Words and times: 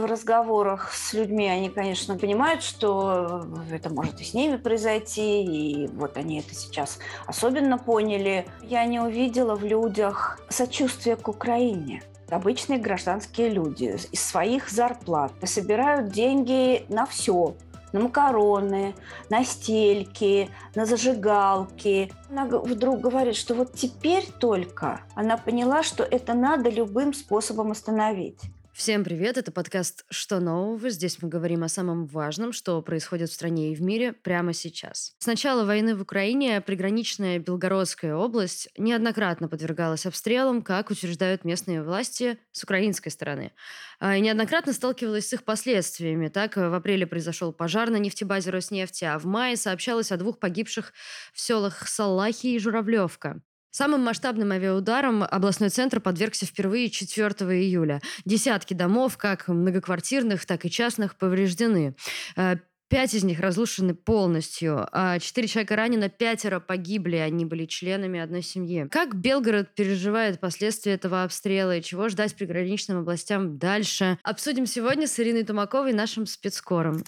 в 0.00 0.04
разговорах 0.04 0.92
с 0.94 1.12
людьми 1.12 1.48
они, 1.48 1.68
конечно, 1.68 2.16
понимают, 2.16 2.62
что 2.62 3.44
это 3.70 3.90
может 3.90 4.20
и 4.20 4.24
с 4.24 4.34
ними 4.34 4.56
произойти, 4.56 5.42
и 5.42 5.88
вот 5.88 6.16
они 6.16 6.40
это 6.40 6.54
сейчас 6.54 6.98
особенно 7.26 7.76
поняли. 7.76 8.46
Я 8.62 8.84
не 8.84 9.00
увидела 9.00 9.56
в 9.56 9.64
людях 9.64 10.40
сочувствия 10.48 11.16
к 11.16 11.28
Украине. 11.28 12.02
Обычные 12.30 12.78
гражданские 12.78 13.50
люди 13.50 13.96
из 14.12 14.24
своих 14.24 14.70
зарплат 14.70 15.32
собирают 15.42 16.10
деньги 16.12 16.86
на 16.88 17.04
все, 17.04 17.56
на 17.92 18.00
макароны, 18.00 18.94
на 19.28 19.44
стельки, 19.44 20.50
на 20.76 20.86
зажигалки. 20.86 22.12
Она 22.30 22.46
вдруг 22.46 23.00
говорит, 23.00 23.34
что 23.34 23.54
вот 23.54 23.74
теперь 23.74 24.26
только 24.38 25.00
она 25.16 25.36
поняла, 25.36 25.82
что 25.82 26.04
это 26.04 26.34
надо 26.34 26.70
любым 26.70 27.12
способом 27.12 27.72
остановить. 27.72 28.40
Всем 28.80 29.04
привет, 29.04 29.36
это 29.36 29.52
подкаст 29.52 30.06
«Что 30.08 30.40
нового?». 30.40 30.88
Здесь 30.88 31.20
мы 31.20 31.28
говорим 31.28 31.62
о 31.64 31.68
самом 31.68 32.06
важном, 32.06 32.54
что 32.54 32.80
происходит 32.80 33.28
в 33.28 33.34
стране 33.34 33.72
и 33.72 33.74
в 33.74 33.82
мире 33.82 34.14
прямо 34.14 34.54
сейчас. 34.54 35.14
С 35.18 35.26
начала 35.26 35.66
войны 35.66 35.94
в 35.94 36.00
Украине 36.00 36.62
приграничная 36.62 37.38
Белгородская 37.38 38.14
область 38.14 38.70
неоднократно 38.78 39.48
подвергалась 39.48 40.06
обстрелам, 40.06 40.62
как 40.62 40.90
утверждают 40.90 41.44
местные 41.44 41.82
власти 41.82 42.38
с 42.52 42.64
украинской 42.64 43.10
стороны. 43.10 43.52
А, 43.98 44.16
и 44.16 44.20
неоднократно 44.22 44.72
сталкивалась 44.72 45.28
с 45.28 45.34
их 45.34 45.44
последствиями. 45.44 46.28
Так, 46.28 46.56
в 46.56 46.74
апреле 46.74 47.06
произошел 47.06 47.52
пожар 47.52 47.90
на 47.90 47.96
нефтебазе 47.96 48.48
Роснефти, 48.48 49.04
а 49.04 49.18
в 49.18 49.26
мае 49.26 49.58
сообщалось 49.58 50.10
о 50.10 50.16
двух 50.16 50.38
погибших 50.38 50.94
в 51.34 51.40
селах 51.42 51.86
Салахи 51.86 52.46
и 52.46 52.58
Журавлевка. 52.58 53.42
Самым 53.70 54.02
масштабным 54.02 54.50
авиаударом 54.52 55.22
областной 55.22 55.68
центр 55.68 56.00
подвергся 56.00 56.46
впервые 56.46 56.90
4 56.90 57.28
июля. 57.62 58.00
Десятки 58.24 58.74
домов, 58.74 59.16
как 59.16 59.48
многоквартирных, 59.48 60.44
так 60.44 60.64
и 60.64 60.70
частных, 60.70 61.16
повреждены. 61.16 61.94
Э, 62.36 62.56
пять 62.88 63.14
из 63.14 63.22
них 63.22 63.38
разрушены 63.38 63.94
полностью, 63.94 64.88
а 64.90 65.20
четыре 65.20 65.46
человека 65.46 65.76
ранено, 65.76 66.08
пятеро 66.08 66.58
погибли, 66.58 67.16
они 67.16 67.44
были 67.44 67.64
членами 67.64 68.18
одной 68.18 68.42
семьи. 68.42 68.88
Как 68.90 69.14
Белгород 69.14 69.74
переживает 69.76 70.40
последствия 70.40 70.94
этого 70.94 71.22
обстрела 71.22 71.76
и 71.76 71.82
чего 71.82 72.08
ждать 72.08 72.34
приграничным 72.34 72.98
областям 72.98 73.56
дальше? 73.58 74.18
Обсудим 74.24 74.66
сегодня 74.66 75.06
с 75.06 75.18
Ириной 75.20 75.44
Тумаковой, 75.44 75.92
нашим 75.92 76.26
спецкором. 76.26 77.04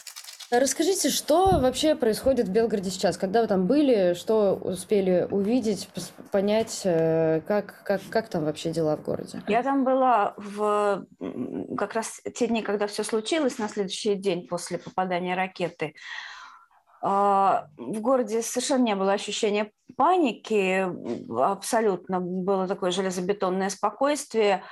Расскажите, 0.55 1.09
что 1.09 1.59
вообще 1.61 1.95
происходит 1.95 2.47
в 2.47 2.53
Белгороде 2.53 2.91
сейчас? 2.91 3.17
Когда 3.17 3.41
вы 3.41 3.47
там 3.47 3.67
были, 3.67 4.13
что 4.13 4.55
успели 4.57 5.27
увидеть, 5.31 5.89
понять, 6.31 6.83
э, 6.85 7.41
как, 7.47 7.83
как, 7.85 8.03
как 8.11 8.29
там 8.29 8.45
вообще 8.45 8.71
дела 8.71 8.99
в 8.99 9.03
городе? 9.03 9.41
Я 9.49 9.63
там 9.63 9.83
была 9.83 10.35
в 10.37 11.07
как 11.79 11.95
раз 11.95 12.21
те 12.35 12.49
дни, 12.49 12.61
когда 12.61 12.87
все 12.87 13.03
случилось, 13.03 13.57
на 13.57 13.67
следующий 13.67 14.15
день 14.15 14.47
после 14.47 14.77
попадания 14.77 15.35
ракеты. 15.35 15.95
А, 17.01 17.69
в 17.79 18.03
городе 18.03 18.43
совершенно 18.43 18.83
не 18.83 18.95
было 18.95 19.15
ощущения 19.15 19.73
паники, 19.97 20.87
абсолютно 21.35 22.21
было 22.21 22.69
такое 22.69 22.91
железобетонное 22.91 23.71
спокойствие. 23.71 24.63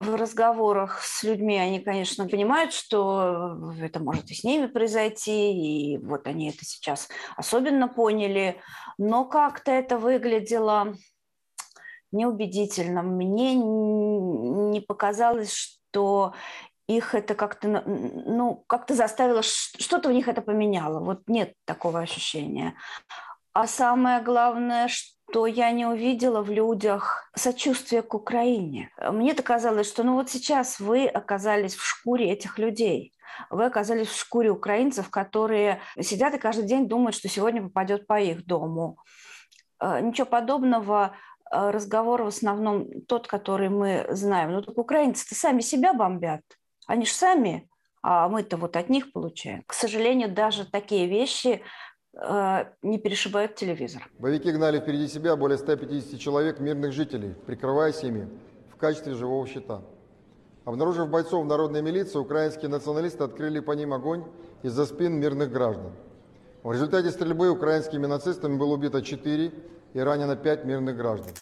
В 0.00 0.14
разговорах 0.14 1.02
с 1.02 1.24
людьми 1.24 1.58
они, 1.58 1.80
конечно, 1.80 2.28
понимают, 2.28 2.72
что 2.72 3.72
это 3.80 3.98
может 3.98 4.30
и 4.30 4.34
с 4.34 4.44
ними 4.44 4.66
произойти, 4.66 5.52
и 5.52 5.98
вот 5.98 6.28
они 6.28 6.50
это 6.50 6.64
сейчас 6.64 7.08
особенно 7.36 7.88
поняли, 7.88 8.60
но 8.96 9.24
как-то 9.24 9.72
это 9.72 9.98
выглядело 9.98 10.94
неубедительно. 12.12 13.02
Мне 13.02 13.56
не 13.56 14.80
показалось, 14.80 15.52
что 15.52 16.32
их 16.86 17.14
это 17.14 17.34
как-то, 17.34 17.82
ну, 17.86 18.64
как-то 18.66 18.94
заставило, 18.94 19.42
что-то 19.42 20.08
у 20.08 20.12
них 20.12 20.28
это 20.28 20.42
поменяло. 20.42 21.00
Вот 21.00 21.22
нет 21.26 21.54
такого 21.66 22.00
ощущения. 22.00 22.74
А 23.52 23.66
самое 23.66 24.22
главное, 24.22 24.88
что 24.88 25.17
то 25.32 25.46
я 25.46 25.70
не 25.72 25.86
увидела 25.86 26.42
в 26.42 26.50
людях 26.50 27.30
сочувствия 27.34 28.02
к 28.02 28.14
Украине. 28.14 28.90
Мне-то 28.98 29.42
казалось, 29.42 29.88
что 29.88 30.02
ну 30.02 30.14
вот 30.14 30.30
сейчас 30.30 30.80
вы 30.80 31.06
оказались 31.06 31.74
в 31.74 31.84
шкуре 31.84 32.30
этих 32.30 32.58
людей. 32.58 33.12
Вы 33.50 33.66
оказались 33.66 34.08
в 34.08 34.18
шкуре 34.18 34.50
украинцев, 34.50 35.10
которые 35.10 35.80
сидят 36.00 36.34
и 36.34 36.38
каждый 36.38 36.64
день 36.64 36.88
думают, 36.88 37.14
что 37.14 37.28
сегодня 37.28 37.62
попадет 37.62 38.06
по 38.06 38.18
их 38.20 38.46
дому. 38.46 38.98
Э, 39.80 40.00
ничего 40.00 40.26
подобного 40.26 41.14
э, 41.50 41.70
разговор 41.70 42.22
в 42.22 42.28
основном 42.28 43.02
тот, 43.06 43.26
который 43.26 43.68
мы 43.68 44.06
знаем. 44.10 44.52
Ну, 44.52 44.62
так 44.62 44.76
украинцы-то 44.78 45.34
сами 45.34 45.60
себя 45.60 45.92
бомбят. 45.92 46.42
Они 46.86 47.04
же 47.04 47.12
сами, 47.12 47.68
а 48.02 48.28
мы-то 48.28 48.56
вот 48.56 48.76
от 48.76 48.88
них 48.88 49.12
получаем. 49.12 49.62
К 49.66 49.74
сожалению, 49.74 50.32
даже 50.32 50.64
такие 50.64 51.06
вещи 51.06 51.62
не 52.82 52.98
перешибают 52.98 53.54
телевизор. 53.54 54.08
Боевики 54.18 54.50
гнали 54.50 54.80
впереди 54.80 55.08
себя 55.08 55.36
более 55.36 55.58
150 55.58 56.18
человек 56.18 56.60
мирных 56.60 56.92
жителей, 56.92 57.34
прикрываясь 57.46 58.02
ими 58.02 58.28
в 58.70 58.76
качестве 58.76 59.14
живого 59.14 59.46
щита. 59.46 59.82
Обнаружив 60.64 61.08
бойцов 61.08 61.46
народной 61.46 61.80
милиции, 61.80 62.18
украинские 62.18 62.68
националисты 62.68 63.24
открыли 63.24 63.60
по 63.60 63.72
ним 63.72 63.94
огонь 63.94 64.24
из-за 64.62 64.84
спин 64.84 65.18
мирных 65.18 65.50
граждан. 65.50 65.92
В 66.62 66.72
результате 66.72 67.10
стрельбы 67.10 67.48
украинскими 67.50 68.06
нацистами 68.06 68.56
было 68.56 68.74
убито 68.74 69.00
4 69.00 69.52
и 69.94 70.00
ранено 70.00 70.36
5 70.36 70.64
мирных 70.64 70.96
граждан. 70.96 71.32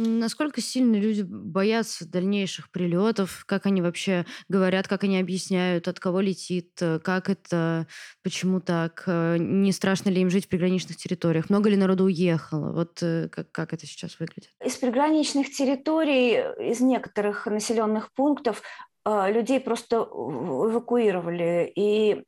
Насколько 0.00 0.60
сильно 0.60 0.94
люди 0.94 1.22
боятся 1.22 2.08
дальнейших 2.08 2.70
прилетов? 2.70 3.42
Как 3.46 3.66
они 3.66 3.82
вообще 3.82 4.26
говорят, 4.48 4.86
как 4.86 5.02
они 5.02 5.18
объясняют, 5.18 5.88
от 5.88 5.98
кого 5.98 6.20
летит, 6.20 6.70
э, 6.80 7.00
как 7.00 7.28
это, 7.28 7.88
почему 8.22 8.60
так? 8.60 9.02
Э, 9.08 9.38
не 9.38 9.72
страшно 9.72 10.10
ли 10.10 10.22
им 10.22 10.30
жить 10.30 10.46
в 10.46 10.48
приграничных 10.48 10.96
территориях? 10.98 11.50
Много 11.50 11.68
ли 11.68 11.76
народу 11.76 12.04
уехало? 12.04 12.70
Вот 12.70 13.02
э, 13.02 13.28
как, 13.28 13.50
как 13.50 13.72
это 13.72 13.86
сейчас 13.86 14.20
выглядит? 14.20 14.52
Из 14.64 14.76
приграничных 14.76 15.50
территорий, 15.50 16.44
из 16.70 16.80
некоторых 16.80 17.46
населенных 17.46 18.12
пунктов 18.12 18.62
людей 19.04 19.58
просто 19.58 19.96
эвакуировали. 19.96 21.72
И 21.74 22.22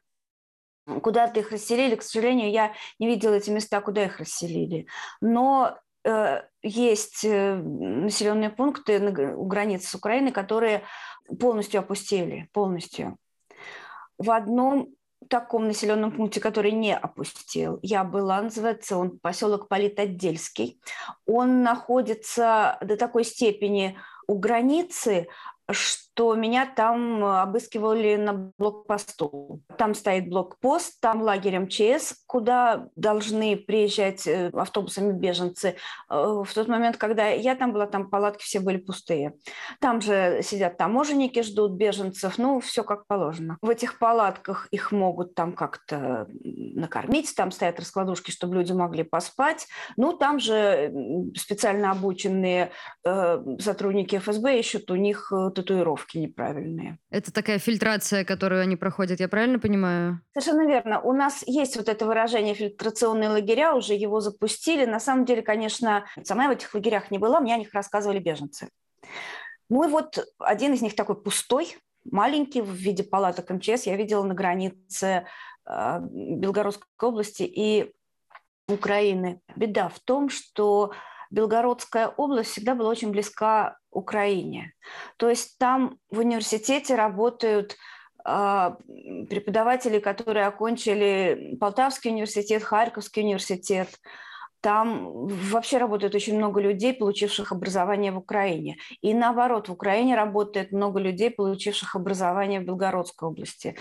куда-то 1.03 1.39
их 1.39 1.53
расселили. 1.53 1.95
К 1.95 2.03
сожалению, 2.03 2.51
я 2.51 2.73
не 2.99 3.07
видела 3.07 3.35
эти 3.35 3.51
места, 3.51 3.81
куда 3.81 4.05
их 4.05 4.19
расселили. 4.19 4.87
Но 5.21 5.79
есть 6.63 7.25
э, 7.25 7.57
населенные 7.57 8.51
пункты 8.51 8.99
у 9.37 9.45
границы 9.45 9.89
с 9.89 9.95
Украиной, 9.95 10.33
которые 10.33 10.83
полностью 11.39 11.81
опустели, 11.81 12.49
полностью. 12.53 13.17
В 14.19 14.31
одном 14.31 14.89
таком 15.29 15.67
населенном 15.67 16.13
пункте, 16.13 16.41
который 16.41 16.73
не 16.73 16.97
опустил, 16.97 17.79
я 17.83 18.05
была, 18.05 18.41
называется 18.43 18.97
он 18.97 19.19
поселок 19.19 19.69
Политотдельский. 19.69 20.81
Он 21.27 21.63
находится 21.63 22.79
до 22.81 22.97
такой 22.97 23.25
степени 23.25 23.99
у 24.27 24.39
границы, 24.39 25.29
что 25.71 26.10
меня 26.35 26.67
там 26.67 27.25
обыскивали 27.25 28.17
на 28.17 28.53
блокпосту. 28.59 29.61
Там 29.77 29.95
стоит 29.95 30.29
блокпост, 30.29 31.01
там 31.01 31.23
лагерь 31.23 31.59
МЧС, 31.59 32.25
куда 32.27 32.89
должны 32.97 33.57
приезжать 33.57 34.27
э, 34.27 34.51
автобусами 34.55 35.13
беженцы. 35.13 35.77
Э, 36.11 36.43
в 36.45 36.53
тот 36.55 36.69
момент, 36.69 36.97
когда 36.97 37.29
я 37.29 37.55
там 37.55 37.73
была, 37.73 37.87
там 37.87 38.09
палатки 38.11 38.45
все 38.45 38.61
были 38.61 38.77
пустые. 38.77 39.35
Там 39.81 40.01
же 40.01 40.41
сидят 40.43 40.77
таможенники, 40.77 41.43
ждут 41.43 41.73
беженцев, 41.73 42.39
ну, 42.39 42.61
все 42.61 42.85
как 42.85 43.07
положено. 43.07 43.59
В 43.63 43.71
этих 43.71 43.99
палатках 43.99 44.69
их 44.71 44.93
могут 44.93 45.35
там 45.35 45.53
как-то 45.53 46.27
накормить, 46.45 47.35
там 47.35 47.51
стоят 47.51 47.81
раскладушки, 47.81 48.31
чтобы 48.31 48.57
люди 48.57 48.73
могли 48.73 49.03
поспать. 49.03 49.67
Ну, 49.97 50.13
там 50.13 50.39
же 50.39 50.93
специально 51.37 51.91
обученные 51.91 52.71
э, 53.05 53.57
сотрудники 53.59 54.17
ФСБ 54.17 54.59
ищут 54.59 54.91
у 54.91 54.97
них 54.97 55.33
э, 55.33 55.51
татуировки 56.11 56.19
неправильные. 56.19 56.99
Это 57.11 57.33
такая 57.33 57.59
фильтрация, 57.59 58.25
которую 58.25 58.63
они 58.63 58.77
проходят, 58.77 59.21
я 59.21 59.29
правильно 59.29 59.59
понимаю? 59.59 60.21
Совершенно 60.33 60.67
верно. 60.67 61.01
У 61.01 61.13
нас 61.13 61.43
есть 61.47 61.77
вот 61.77 61.89
это 61.89 62.07
выражение 62.07 62.55
фильтрационные 62.55 63.31
лагеря, 63.31 63.75
уже 63.75 63.95
его 63.95 64.21
запустили. 64.21 64.85
На 64.85 65.01
самом 65.01 65.25
деле, 65.25 65.43
конечно, 65.43 66.05
сама 66.25 66.49
в 66.49 66.53
этих 66.53 66.75
лагерях 66.75 67.11
не 67.11 67.19
была, 67.19 67.41
мне 67.41 67.55
о 67.55 67.59
них 67.59 67.73
рассказывали 67.73 68.19
беженцы. 68.19 68.69
Ну 69.69 69.85
и 69.85 69.89
вот 69.89 70.27
один 70.39 70.73
из 70.75 70.83
них 70.83 70.97
такой 70.97 71.21
пустой, 71.21 71.77
маленький, 72.05 72.61
в 72.61 72.73
виде 72.73 73.05
палаток 73.05 73.51
МЧС, 73.51 73.87
я 73.87 73.97
видела 73.97 74.25
на 74.25 74.35
границе 74.35 75.27
э, 75.67 76.01
Белгородской 76.11 76.89
области 77.01 77.43
и 77.43 77.93
Украины. 78.69 79.41
Беда 79.57 79.89
в 79.89 80.01
том, 80.01 80.29
что 80.29 80.93
Белгородская 81.31 82.09
область 82.09 82.51
всегда 82.51 82.75
была 82.75 82.91
очень 82.91 83.11
близка 83.11 83.77
Украине. 83.91 84.73
То 85.17 85.29
есть 85.29 85.59
там 85.59 85.99
в 86.11 86.19
университете 86.19 86.95
работают 86.95 87.77
э, 88.25 88.71
преподаватели, 89.29 89.99
которые 89.99 90.47
окончили 90.47 91.57
Полтавский 91.61 92.11
университет, 92.11 92.63
Харьковский 92.63 93.23
университет. 93.23 93.89
там 94.61 95.27
вообще 95.27 95.79
работает 95.79 96.15
очень 96.15 96.37
много 96.37 96.61
людей, 96.61 96.93
получивших 96.93 97.53
образование 97.53 98.13
в 98.13 98.19
Украине. 98.19 98.77
И 99.01 99.15
наоборот, 99.15 99.69
в 99.69 99.73
Украине 99.73 100.17
работает 100.17 100.71
много 100.73 101.01
людей, 101.01 101.31
получивших 101.31 101.97
образование 101.97 102.61
в 102.61 102.65
Белгородской 102.65 103.29
области. 103.29 103.77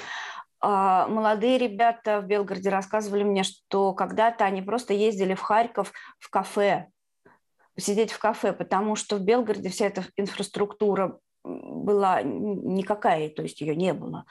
А, 0.62 1.08
молодые 1.08 1.58
ребята 1.58 2.22
в 2.22 2.26
Белгороде 2.26 2.70
рассказывали 2.70 3.24
мне, 3.24 3.44
что 3.44 3.94
когда-то 3.94 4.46
они 4.46 4.62
просто 4.62 4.94
ездили 4.94 5.34
в 5.34 5.42
Харьков 5.42 5.94
в 6.20 6.30
кафе, 6.30 6.88
сидеть 7.80 8.12
в 8.12 8.20
кафе, 8.20 8.54
потому 8.54 8.96
что 8.96 9.18
в 9.18 9.22
Белгороде 9.22 9.70
вся 9.70 9.88
эта 9.88 10.06
инфраструктура 10.16 11.20
была 11.44 12.22
никакая, 12.22 13.30
то 13.30 13.42
есть 13.42 13.62
ее 13.62 13.76
не 13.76 13.94
было. 13.94 14.26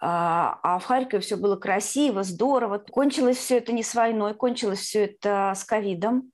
А, 0.00 0.58
а 0.62 0.78
в 0.78 0.84
Харькове 0.84 1.22
все 1.22 1.36
было 1.36 1.56
красиво, 1.56 2.22
здорово. 2.22 2.78
Кончилось 2.78 3.38
все 3.38 3.58
это 3.58 3.72
не 3.72 3.82
с 3.82 3.94
войной, 3.94 4.34
кончилось 4.34 4.80
все 4.80 5.04
это 5.04 5.52
с 5.56 5.64
ковидом. 5.64 6.30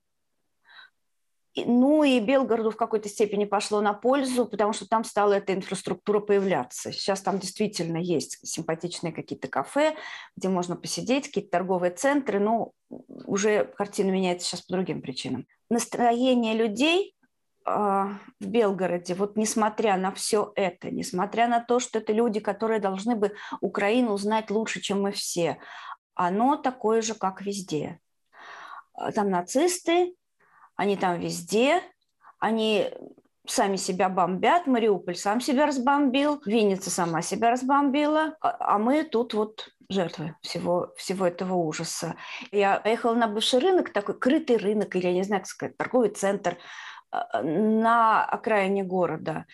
Ну 1.56 2.04
и 2.04 2.20
Белгороду 2.20 2.70
в 2.70 2.76
какой-то 2.76 3.08
степени 3.08 3.44
пошло 3.44 3.80
на 3.80 3.92
пользу, 3.92 4.46
потому 4.46 4.72
что 4.72 4.86
там 4.88 5.02
стала 5.04 5.34
эта 5.34 5.52
инфраструктура 5.52 6.20
появляться. 6.20 6.92
Сейчас 6.92 7.22
там 7.22 7.38
действительно 7.38 7.96
есть 7.98 8.38
симпатичные 8.46 9.12
какие-то 9.12 9.48
кафе, 9.48 9.96
где 10.36 10.48
можно 10.48 10.76
посидеть, 10.76 11.26
какие-то 11.26 11.50
торговые 11.50 11.92
центры, 11.92 12.38
но 12.38 12.72
уже 12.88 13.64
картина 13.76 14.10
меняется 14.10 14.46
сейчас 14.46 14.62
по 14.62 14.74
другим 14.74 15.02
причинам. 15.02 15.46
Настроение 15.70 16.54
людей 16.54 17.14
а, 17.64 18.18
в 18.40 18.46
Белгороде, 18.46 19.14
вот 19.14 19.36
несмотря 19.36 19.96
на 19.96 20.12
все 20.12 20.52
это, 20.56 20.90
несмотря 20.90 21.46
на 21.46 21.60
то, 21.60 21.78
что 21.78 22.00
это 22.00 22.12
люди, 22.12 22.40
которые 22.40 22.80
должны 22.80 23.14
бы 23.14 23.34
Украину 23.60 24.16
знать 24.16 24.50
лучше, 24.50 24.80
чем 24.80 25.02
мы 25.02 25.12
все, 25.12 25.58
оно 26.14 26.56
такое 26.56 27.02
же, 27.02 27.14
как 27.14 27.42
везде. 27.42 28.00
Там 29.14 29.30
нацисты, 29.30 30.14
они 30.74 30.96
там 30.96 31.20
везде, 31.20 31.82
они 32.38 32.90
сами 33.46 33.76
себя 33.76 34.08
бомбят, 34.08 34.66
Мариуполь 34.66 35.16
сам 35.16 35.40
себя 35.40 35.66
разбомбил, 35.66 36.42
Винница 36.44 36.90
сама 36.90 37.22
себя 37.22 37.50
разбомбила, 37.50 38.36
а, 38.40 38.74
а 38.74 38.78
мы 38.78 39.04
тут 39.04 39.34
вот 39.34 39.68
жертвы 39.90 40.36
всего, 40.40 40.92
всего 40.96 41.26
этого 41.26 41.54
ужаса. 41.54 42.16
Я 42.52 42.80
поехала 42.80 43.14
на 43.14 43.26
бывший 43.26 43.60
рынок, 43.60 43.92
такой 43.92 44.18
крытый 44.18 44.56
рынок, 44.56 44.96
или 44.96 45.06
я 45.06 45.12
не 45.12 45.24
знаю, 45.24 45.42
как 45.42 45.48
сказать, 45.48 45.76
торговый 45.76 46.10
центр 46.10 46.56
а, 47.10 47.42
на 47.42 48.24
окраине 48.24 48.84
города. 48.84 49.46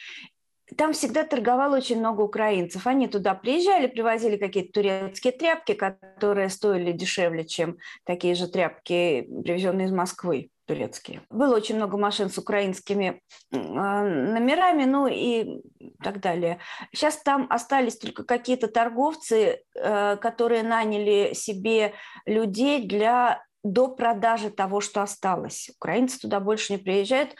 Там 0.76 0.92
всегда 0.92 1.24
торговало 1.24 1.76
очень 1.76 1.98
много 1.98 2.22
украинцев. 2.22 2.86
Они 2.86 3.06
туда 3.06 3.34
приезжали, 3.34 3.86
привозили 3.86 4.36
какие-то 4.36 4.72
турецкие 4.72 5.32
тряпки, 5.32 5.74
которые 5.74 6.48
стоили 6.48 6.92
дешевле, 6.92 7.44
чем 7.44 7.78
такие 8.04 8.34
же 8.34 8.48
тряпки, 8.48 9.28
привезенные 9.42 9.86
из 9.86 9.92
Москвы 9.92 10.50
турецкие. 10.66 11.22
Было 11.30 11.56
очень 11.56 11.76
много 11.76 11.96
машин 11.96 12.28
с 12.28 12.38
украинскими 12.38 13.22
а, 13.52 14.02
номерами, 14.02 14.84
ну 14.84 15.06
и 15.06 15.62
так 16.02 16.20
далее. 16.20 16.58
Сейчас 16.92 17.16
там 17.22 17.46
остались 17.50 17.96
только 17.96 18.24
какие-то 18.24 18.68
торговцы, 18.68 19.62
э, 19.74 20.16
которые 20.16 20.62
наняли 20.62 21.32
себе 21.34 21.94
людей 22.26 22.86
для 22.86 23.42
до 23.62 23.88
продажи 23.88 24.50
того, 24.50 24.80
что 24.80 25.02
осталось. 25.02 25.70
Украинцы 25.76 26.18
туда 26.20 26.40
больше 26.40 26.72
не 26.72 26.78
приезжают, 26.78 27.34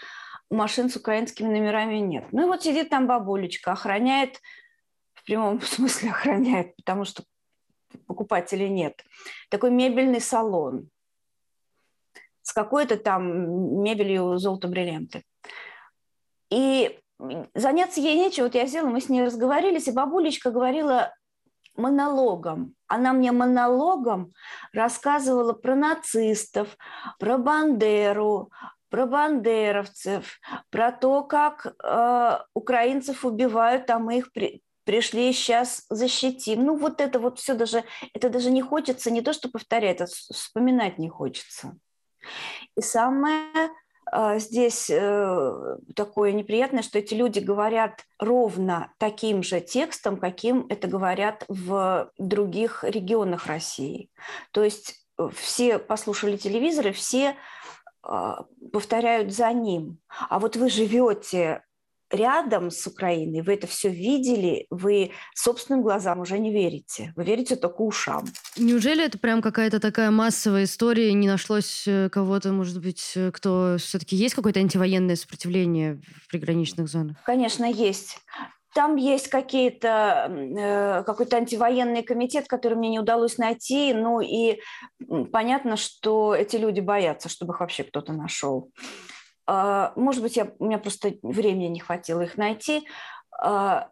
машин 0.50 0.88
с 0.88 0.96
украинскими 0.96 1.48
номерами 1.48 1.98
нет. 1.98 2.26
Ну 2.32 2.42
и 2.42 2.46
вот 2.46 2.62
сидит 2.62 2.90
там 2.90 3.06
бабулечка, 3.06 3.72
охраняет, 3.72 4.40
в 5.14 5.24
прямом 5.24 5.60
смысле 5.62 6.10
охраняет, 6.10 6.76
потому 6.76 7.04
что 7.04 7.24
покупателей 8.06 8.68
нет. 8.68 9.04
Такой 9.50 9.70
мебельный 9.70 10.20
салон 10.20 10.88
с 12.46 12.52
какой-то 12.52 12.96
там 12.96 13.82
мебелью 13.82 14.38
золото-бриллианты. 14.38 15.24
И 16.48 16.96
заняться 17.54 18.00
ей 18.00 18.16
нечего. 18.16 18.44
Вот 18.44 18.54
я 18.54 18.68
села, 18.68 18.86
мы 18.86 19.00
с 19.00 19.08
ней 19.08 19.24
разговорились, 19.24 19.88
и 19.88 19.90
бабулечка 19.92 20.52
говорила 20.52 21.12
монологом. 21.74 22.74
Она 22.86 23.12
мне 23.12 23.32
монологом 23.32 24.32
рассказывала 24.72 25.54
про 25.54 25.74
нацистов, 25.74 26.76
про 27.18 27.36
Бандеру, 27.36 28.52
про 28.90 29.06
бандеровцев, 29.06 30.38
про 30.70 30.92
то, 30.92 31.24
как 31.24 31.66
э, 31.66 32.38
украинцев 32.54 33.24
убивают, 33.24 33.90
а 33.90 33.98
мы 33.98 34.18
их 34.18 34.32
при, 34.32 34.62
пришли 34.84 35.32
сейчас 35.32 35.84
защитим. 35.90 36.64
Ну 36.64 36.76
вот 36.76 37.00
это 37.00 37.18
вот 37.18 37.40
все 37.40 37.54
даже, 37.54 37.82
это 38.14 38.30
даже 38.30 38.52
не 38.52 38.62
хочется, 38.62 39.10
не 39.10 39.20
то 39.20 39.32
что 39.32 39.50
повторять, 39.50 39.96
это 39.96 40.06
вспоминать 40.06 40.98
не 40.98 41.08
хочется. 41.08 41.76
И 42.76 42.80
самое 42.80 43.70
э, 44.12 44.38
здесь 44.38 44.90
э, 44.90 45.76
такое 45.94 46.32
неприятное, 46.32 46.82
что 46.82 46.98
эти 46.98 47.14
люди 47.14 47.38
говорят 47.38 48.04
ровно 48.18 48.92
таким 48.98 49.42
же 49.42 49.60
текстом, 49.60 50.16
каким 50.16 50.66
это 50.68 50.88
говорят 50.88 51.44
в 51.48 52.10
других 52.18 52.84
регионах 52.84 53.46
России. 53.46 54.10
То 54.52 54.62
есть 54.64 55.06
э, 55.18 55.28
все 55.34 55.78
послушали 55.78 56.36
телевизоры, 56.36 56.92
все 56.92 57.36
повторяют 58.72 59.32
за 59.32 59.52
ним. 59.52 59.98
А 60.28 60.38
вот 60.38 60.54
вы 60.54 60.70
живете 60.70 61.64
рядом 62.10 62.70
с 62.70 62.86
Украиной, 62.86 63.42
вы 63.42 63.54
это 63.54 63.66
все 63.66 63.88
видели, 63.88 64.66
вы 64.70 65.12
собственным 65.34 65.82
глазам 65.82 66.20
уже 66.20 66.38
не 66.38 66.52
верите. 66.52 67.12
Вы 67.16 67.24
верите 67.24 67.56
только 67.56 67.82
ушам. 67.82 68.24
Неужели 68.56 69.04
это 69.04 69.18
прям 69.18 69.42
какая-то 69.42 69.80
такая 69.80 70.10
массовая 70.10 70.64
история, 70.64 71.12
не 71.12 71.26
нашлось 71.26 71.84
э, 71.86 72.08
кого-то, 72.10 72.52
может 72.52 72.80
быть, 72.80 73.12
э, 73.16 73.30
кто 73.32 73.76
все-таки 73.78 74.16
есть 74.16 74.34
какое-то 74.34 74.60
антивоенное 74.60 75.16
сопротивление 75.16 76.00
в 76.24 76.28
приграничных 76.28 76.88
зонах? 76.88 77.16
Конечно, 77.24 77.64
есть. 77.64 78.18
Там 78.74 78.96
есть 78.96 79.28
какие-то, 79.28 80.30
э, 80.30 81.02
какой-то 81.04 81.38
антивоенный 81.38 82.02
комитет, 82.02 82.46
который 82.46 82.74
мне 82.74 82.90
не 82.90 83.00
удалось 83.00 83.38
найти. 83.38 83.94
Ну 83.94 84.20
и 84.20 84.60
понятно, 85.32 85.76
что 85.76 86.34
эти 86.34 86.56
люди 86.56 86.80
боятся, 86.80 87.30
чтобы 87.30 87.54
их 87.54 87.60
вообще 87.60 87.84
кто-то 87.84 88.12
нашел. 88.12 88.70
А, 89.46 89.92
может 89.96 90.22
быть, 90.22 90.36
я, 90.36 90.52
у 90.58 90.66
меня 90.66 90.78
просто 90.78 91.14
времени 91.22 91.66
не 91.66 91.80
хватило 91.80 92.22
их 92.22 92.36
найти. 92.36 92.86
А, 93.38 93.90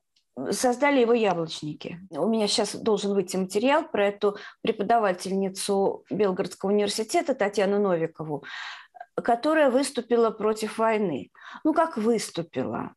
создали 0.51 1.01
его 1.01 1.12
яблочники. 1.12 2.01
У 2.11 2.27
меня 2.27 2.49
сейчас 2.49 2.75
должен 2.75 3.15
выйти 3.15 3.37
материал 3.37 3.87
про 3.87 4.09
эту 4.09 4.37
преподавательницу 4.62 6.05
Белгородского 6.11 6.71
университета 6.71 7.35
Татьяну 7.35 7.79
Новикову, 7.79 8.45
которая 9.15 9.71
выступила 9.71 10.31
против 10.31 10.79
войны. 10.79 11.31
Ну, 11.62 11.73
как 11.73 11.97
выступила? 11.97 12.95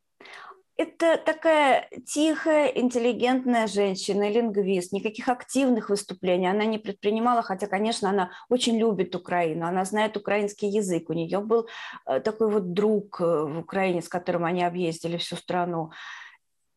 Это 0.77 1.17
такая 1.17 1.89
тихая, 2.05 2.67
интеллигентная 2.67 3.65
женщина, 3.65 4.29
лингвист, 4.29 4.91
никаких 4.91 5.27
активных 5.27 5.89
выступлений 5.89 6.45
она 6.47 6.65
не 6.65 6.77
предпринимала, 6.77 7.41
хотя, 7.41 7.65
конечно, 7.65 8.11
она 8.11 8.31
очень 8.47 8.77
любит 8.77 9.15
Украину, 9.15 9.65
она 9.65 9.85
знает 9.85 10.15
украинский 10.17 10.69
язык, 10.69 11.09
у 11.09 11.13
нее 11.13 11.39
был 11.39 11.67
э, 12.05 12.19
такой 12.19 12.51
вот 12.51 12.73
друг 12.73 13.19
э, 13.19 13.23
в 13.23 13.59
Украине, 13.59 14.03
с 14.03 14.07
которым 14.07 14.45
они 14.45 14.63
объездили 14.63 15.17
всю 15.17 15.35
страну. 15.35 15.91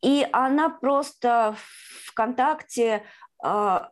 И 0.00 0.26
она 0.32 0.70
просто 0.70 1.54
в 1.58 2.10
ВКонтакте 2.10 3.02
а, 3.42 3.90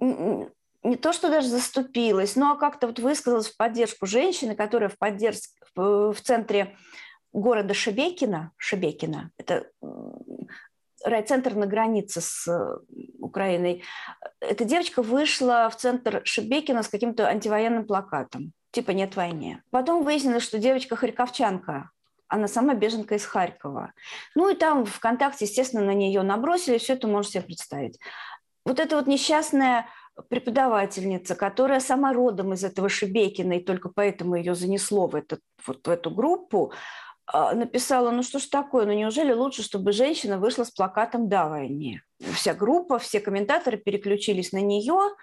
не 0.00 0.96
то, 0.96 1.12
что 1.12 1.30
даже 1.30 1.48
заступилась, 1.48 2.34
но 2.34 2.56
как-то 2.56 2.88
вот 2.88 2.98
высказалась 2.98 3.48
в 3.48 3.56
поддержку 3.56 4.06
женщины, 4.06 4.56
которая 4.56 4.88
в, 4.88 4.98
поддерж... 4.98 5.38
в 5.76 6.16
центре 6.22 6.76
города 7.34 7.74
Шебекина, 7.74 8.52
Шебекина, 8.56 9.30
это 9.36 9.66
райцентр 11.04 11.54
на 11.54 11.66
границе 11.66 12.20
с 12.22 12.48
э, 12.48 12.78
Украиной, 13.18 13.82
эта 14.40 14.64
девочка 14.64 15.02
вышла 15.02 15.68
в 15.68 15.76
центр 15.76 16.22
Шебекина 16.24 16.82
с 16.82 16.88
каким-то 16.88 17.26
антивоенным 17.26 17.86
плакатом, 17.86 18.52
типа 18.70 18.92
«Нет 18.92 19.14
войне». 19.16 19.62
Потом 19.70 20.02
выяснилось, 20.02 20.44
что 20.44 20.58
девочка 20.58 20.96
харьковчанка, 20.96 21.90
она 22.28 22.48
сама 22.48 22.74
беженка 22.74 23.16
из 23.16 23.26
Харькова. 23.26 23.92
Ну 24.34 24.48
и 24.48 24.54
там 24.54 24.86
ВКонтакте, 24.86 25.44
естественно, 25.44 25.84
на 25.84 25.92
нее 25.92 26.22
набросили, 26.22 26.78
все 26.78 26.94
это 26.94 27.06
можно 27.06 27.30
себе 27.30 27.42
представить. 27.42 27.98
Вот 28.64 28.80
эта 28.80 28.96
вот 28.96 29.06
несчастная 29.06 29.88
преподавательница, 30.28 31.34
которая 31.34 31.80
сама 31.80 32.12
родом 32.12 32.54
из 32.54 32.64
этого 32.64 32.88
Шебекина, 32.88 33.54
и 33.54 33.64
только 33.64 33.90
поэтому 33.90 34.36
ее 34.36 34.54
занесло 34.54 35.06
в, 35.06 35.16
этот, 35.16 35.40
вот 35.66 35.86
в 35.86 35.90
эту 35.90 36.10
группу, 36.10 36.72
написала, 37.32 38.10
ну 38.10 38.22
что 38.22 38.38
ж 38.38 38.46
такое, 38.46 38.86
ну 38.86 38.92
неужели 38.92 39.32
лучше, 39.32 39.62
чтобы 39.62 39.92
женщина 39.92 40.38
вышла 40.38 40.64
с 40.64 40.70
плакатом 40.70 41.28
«Да 41.28 41.48
войне». 41.48 42.02
Вся 42.34 42.54
группа, 42.54 42.98
все 42.98 43.20
комментаторы 43.20 43.76
переключились 43.76 44.52
на 44.52 44.60
нее, 44.60 45.14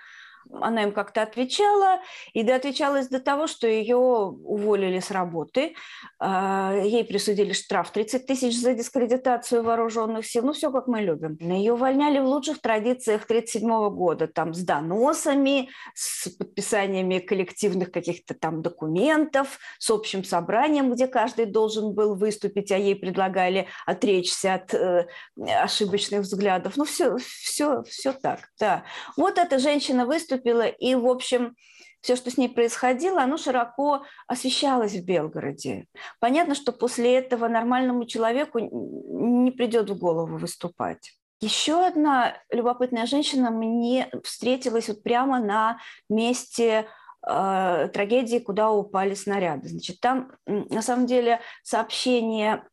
она 0.52 0.84
им 0.84 0.92
как-то 0.92 1.22
отвечала, 1.22 2.00
и 2.34 2.44
доотвечалась 2.44 3.08
до 3.08 3.20
того, 3.20 3.48
что 3.48 3.68
ее 3.68 3.98
уволили 3.98 5.00
с 5.00 5.12
работы, 5.12 5.76
а, 6.20 6.76
ей 6.84 7.04
присудили 7.04 7.54
штраф 7.54 7.92
30 7.92 8.26
тысяч 8.26 8.60
за 8.60 8.74
дискредитацию 8.74 9.64
вооруженных 9.64 10.26
сил, 10.26 10.44
ну 10.44 10.54
все 10.54 10.72
как 10.72 10.88
мы 10.88 11.02
любим. 11.02 11.38
Ее 11.40 11.74
увольняли 11.74 12.20
в 12.20 12.26
лучших 12.26 12.62
традициях 12.62 13.24
1937 13.24 13.90
года, 13.96 14.28
там 14.28 14.54
с 14.54 14.60
доносами, 14.60 15.70
с 15.94 16.30
подписаниями 16.30 17.20
коллективных 17.20 17.92
каких-то 17.92 18.34
там 18.34 18.62
документов, 18.62 19.60
с 19.80 19.90
общим 19.90 20.24
собранием, 20.24 20.92
где 20.92 21.08
каждый 21.08 21.46
должен 21.46 21.94
был 21.94 22.16
выступить, 22.16 22.72
а 22.72 22.78
ей 22.78 22.96
предлагали 22.96 23.68
отречься 23.86 24.56
от 24.56 24.74
э, 24.74 25.08
ошибочных 25.38 26.22
взглядов. 26.22 26.78
Ну 26.78 26.86
все, 26.86 27.18
все, 27.18 27.84
все 27.84 28.14
так, 28.14 28.50
да. 28.60 28.84
Вот 29.18 29.38
эта 29.38 29.60
женщина 29.60 30.06
выступила, 30.06 30.31
и, 30.38 30.96
в 30.96 31.08
общем, 31.08 31.56
все, 32.02 32.16
что 32.16 32.32
с 32.32 32.38
ней 32.38 32.50
происходило, 32.50 33.22
оно 33.22 33.38
широко 33.38 34.04
освещалось 34.28 34.94
в 34.94 35.06
Белгороде. 35.06 35.86
Понятно, 36.20 36.56
что 36.56 36.72
после 36.72 37.16
этого 37.16 37.48
нормальному 37.48 38.06
человеку 38.06 38.60
не 38.60 39.52
придет 39.52 39.90
в 39.90 39.98
голову 39.98 40.38
выступать. 40.38 41.14
Еще 41.42 41.86
одна 41.86 42.38
любопытная 42.52 43.06
женщина 43.06 43.50
мне 43.50 44.10
встретилась 44.24 44.90
вот 44.90 45.02
прямо 45.02 45.40
на 45.40 45.80
месте 46.10 46.88
э, 47.28 47.90
трагедии, 47.94 48.38
куда 48.38 48.72
упали 48.72 49.16
снаряды. 49.16 49.70
Значит, 49.70 50.00
там 50.02 50.32
на 50.46 50.82
самом 50.82 51.08
деле 51.08 51.40
сообщение 51.64 52.64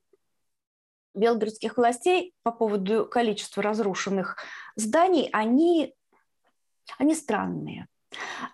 белгородских 1.15 1.77
властей 1.77 2.35
по 2.43 2.53
поводу 2.53 3.07
количества 3.07 3.63
разрушенных 3.63 4.37
зданий, 4.77 5.29
они, 5.33 5.95
они 6.99 7.15
странные. 7.15 7.87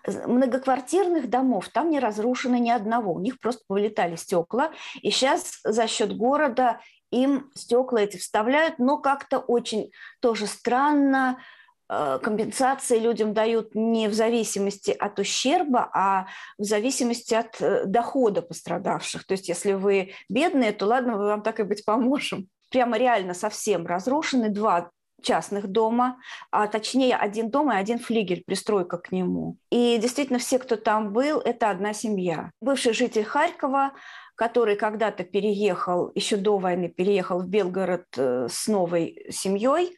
Многоквартирных 0.05 1.29
домов 1.29 1.69
там 1.69 1.89
не 1.89 1.99
разрушено 1.99 2.57
ни 2.57 2.69
одного, 2.69 3.13
у 3.13 3.19
них 3.19 3.39
просто 3.39 3.63
повылетали 3.67 4.15
стекла, 4.17 4.71
и 5.01 5.11
сейчас 5.11 5.59
за 5.63 5.87
счет 5.87 6.15
города 6.15 6.81
им 7.11 7.49
стекла 7.55 8.01
эти 8.01 8.17
вставляют, 8.17 8.79
но 8.79 8.97
как-то 8.97 9.39
очень 9.39 9.91
тоже 10.19 10.47
странно, 10.47 11.39
э, 11.87 12.19
компенсации 12.21 12.99
людям 12.99 13.33
дают 13.33 13.75
не 13.75 14.09
в 14.09 14.13
зависимости 14.13 14.91
от 14.91 15.19
ущерба, 15.19 15.89
а 15.93 16.27
в 16.57 16.63
зависимости 16.63 17.33
от 17.33 17.61
э, 17.61 17.85
дохода 17.85 18.41
пострадавших. 18.41 19.25
То 19.25 19.33
есть 19.33 19.47
если 19.47 19.73
вы 19.73 20.13
бедные, 20.27 20.73
то 20.73 20.87
ладно, 20.87 21.13
мы 21.13 21.27
вам 21.27 21.41
так 21.41 21.59
и 21.61 21.63
быть 21.63 21.85
поможем. 21.85 22.49
Прямо 22.69 22.97
реально 22.97 23.33
совсем 23.33 23.85
разрушены 23.85 24.49
два 24.49 24.91
частных 25.21 25.67
дома, 25.67 26.17
а 26.51 26.67
точнее 26.67 27.15
один 27.15 27.49
дом 27.49 27.71
и 27.71 27.75
один 27.75 27.99
флигель, 27.99 28.43
пристройка 28.45 28.97
к 28.97 29.11
нему. 29.11 29.57
И 29.71 29.97
действительно 29.97 30.39
все, 30.39 30.59
кто 30.59 30.75
там 30.75 31.13
был, 31.13 31.39
это 31.39 31.69
одна 31.69 31.93
семья. 31.93 32.51
Бывший 32.61 32.93
житель 32.93 33.23
Харькова, 33.23 33.93
который 34.35 34.75
когда-то 34.75 35.23
переехал, 35.23 36.11
еще 36.13 36.37
до 36.37 36.57
войны 36.57 36.89
переехал 36.89 37.39
в 37.39 37.47
Белгород 37.47 38.05
э, 38.17 38.47
с 38.49 38.67
новой 38.67 39.25
семьей, 39.29 39.97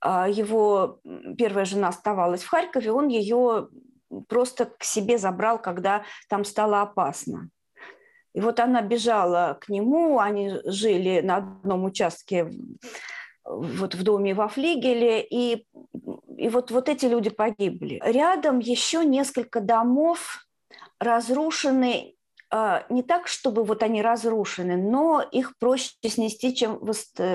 а 0.00 0.28
его 0.28 1.00
первая 1.36 1.64
жена 1.64 1.88
оставалась 1.88 2.44
в 2.44 2.48
Харькове, 2.48 2.92
он 2.92 3.08
ее 3.08 3.68
просто 4.28 4.66
к 4.66 4.84
себе 4.84 5.18
забрал, 5.18 5.60
когда 5.60 6.04
там 6.28 6.44
стало 6.44 6.82
опасно. 6.82 7.50
И 8.34 8.40
вот 8.40 8.60
она 8.60 8.82
бежала 8.82 9.58
к 9.60 9.70
нему, 9.70 10.18
они 10.20 10.52
жили 10.64 11.20
на 11.22 11.36
одном 11.36 11.84
участке 11.84 12.50
вот 13.46 13.94
в 13.94 14.02
доме 14.02 14.34
во 14.34 14.48
флигеле, 14.48 15.22
и, 15.22 15.66
и 16.36 16.48
вот, 16.48 16.70
вот 16.70 16.88
эти 16.88 17.06
люди 17.06 17.30
погибли. 17.30 18.00
Рядом 18.04 18.58
еще 18.58 19.04
несколько 19.04 19.60
домов 19.60 20.46
разрушены 20.98 22.16
а, 22.50 22.86
не 22.90 23.02
так, 23.02 23.26
чтобы 23.26 23.64
вот 23.64 23.82
они 23.82 24.02
разрушены, 24.02 24.76
но 24.76 25.20
их 25.20 25.58
проще 25.58 25.92
снести, 26.04 26.54
чем, 26.54 26.80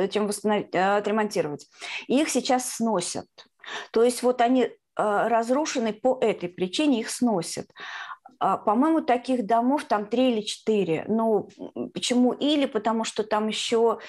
чем 0.09 0.27
восстановить, 0.27 0.73
а, 0.73 0.97
отремонтировать. 0.97 1.67
И 2.07 2.19
их 2.19 2.29
сейчас 2.29 2.75
сносят. 2.75 3.27
То 3.91 4.03
есть 4.03 4.23
вот 4.23 4.41
они 4.41 4.69
а, 4.95 5.27
разрушены 5.27 5.93
по 5.93 6.17
этой 6.21 6.49
причине, 6.49 7.01
их 7.01 7.09
сносят. 7.09 7.67
По-моему, 8.39 9.01
таких 9.01 9.45
домов 9.45 9.83
там 9.83 10.07
три 10.07 10.31
или 10.31 10.41
четыре. 10.41 11.05
Ну, 11.07 11.47
почему 11.93 12.33
или? 12.33 12.65
Потому 12.65 13.03
что 13.03 13.23
там 13.23 13.47
еще 13.47 13.99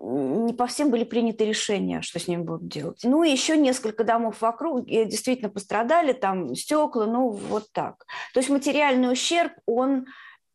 не 0.00 0.54
по 0.54 0.66
всем 0.66 0.90
были 0.90 1.04
приняты 1.04 1.44
решения, 1.44 2.00
что 2.00 2.18
с 2.18 2.26
ними 2.26 2.42
будут 2.42 2.68
делать. 2.68 3.00
Ну, 3.04 3.22
и 3.22 3.30
еще 3.30 3.56
несколько 3.56 4.02
домов 4.02 4.40
вокруг 4.40 4.86
действительно 4.86 5.50
пострадали, 5.50 6.12
там 6.14 6.54
стекла, 6.54 7.06
ну, 7.06 7.28
вот 7.28 7.70
так. 7.72 8.06
То 8.32 8.40
есть 8.40 8.48
материальный 8.48 9.12
ущерб, 9.12 9.52
он, 9.66 10.06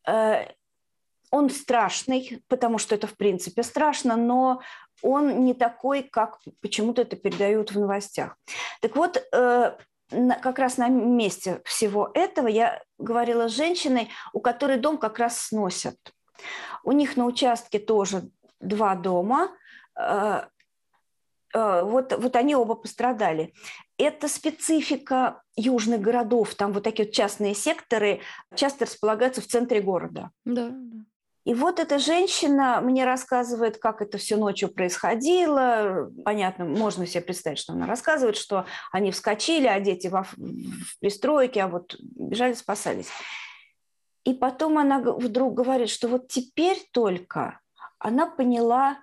э, 0.08 0.48
он 1.30 1.50
страшный, 1.52 2.44
потому 2.48 2.80
что 2.80 2.96
это, 2.96 3.06
в 3.06 3.16
принципе, 3.16 3.62
страшно, 3.62 4.16
но 4.16 4.62
он 5.04 5.44
не 5.44 5.54
такой, 5.54 6.02
как 6.02 6.40
почему-то 6.62 7.04
это 7.04 7.16
передают 7.16 7.72
в 7.72 7.80
новостях. 7.80 8.38
Так 8.82 8.96
вот, 8.96 9.24
э, 9.32 9.78
как 10.10 10.58
раз 10.58 10.78
на 10.78 10.88
месте 10.88 11.62
всего 11.66 12.10
этого 12.16 12.48
я 12.48 12.82
говорила 12.98 13.48
с 13.48 13.56
женщиной, 13.56 14.10
у 14.34 14.40
которой 14.40 14.78
дом 14.78 14.98
как 14.98 15.20
раз 15.20 15.40
сносят. 15.40 15.98
У 16.84 16.92
них 16.92 17.16
на 17.16 17.26
участке 17.26 17.80
тоже 17.80 18.30
два 18.60 18.96
дома, 18.96 19.50
э, 19.98 20.42
э, 21.54 21.82
вот, 21.84 22.14
вот 22.18 22.36
они 22.36 22.56
оба 22.56 22.76
пострадали. 22.76 23.54
Это 23.98 24.28
специфика 24.28 25.42
южных 25.56 26.02
городов. 26.02 26.56
Там 26.56 26.74
вот 26.74 26.84
такие 26.84 27.06
вот 27.06 27.14
частные 27.14 27.54
секторы 27.54 28.22
часто 28.56 28.86
располагаются 28.86 29.42
в 29.42 29.48
центре 29.48 29.82
города. 29.82 30.32
Да, 30.44 30.70
да. 30.70 31.06
И 31.46 31.54
вот 31.54 31.80
эта 31.80 32.00
женщина 32.00 32.82
мне 32.82 33.06
рассказывает, 33.06 33.78
как 33.78 34.02
это 34.02 34.18
все 34.18 34.36
ночью 34.36 34.68
происходило. 34.68 36.12
Понятно, 36.26 36.66
можно 36.66 37.06
себе 37.06 37.22
представить, 37.22 37.60
что 37.60 37.74
она 37.74 37.86
рассказывает, 37.86 38.36
что 38.36 38.66
они 38.92 39.12
вскочили, 39.12 39.68
а 39.68 39.80
дети 39.80 40.08
в, 40.08 40.26
в 40.36 41.00
пристройке, 41.00 41.62
а 41.62 41.68
вот 41.68 41.96
бежали, 42.00 42.54
спасались. 42.54 43.10
И 44.24 44.34
потом 44.34 44.80
она 44.80 45.00
вдруг 45.00 45.54
говорит, 45.54 45.90
что 45.90 46.08
вот 46.08 46.30
теперь 46.30 46.84
только 46.92 47.60
она 48.06 48.28
поняла 48.28 49.00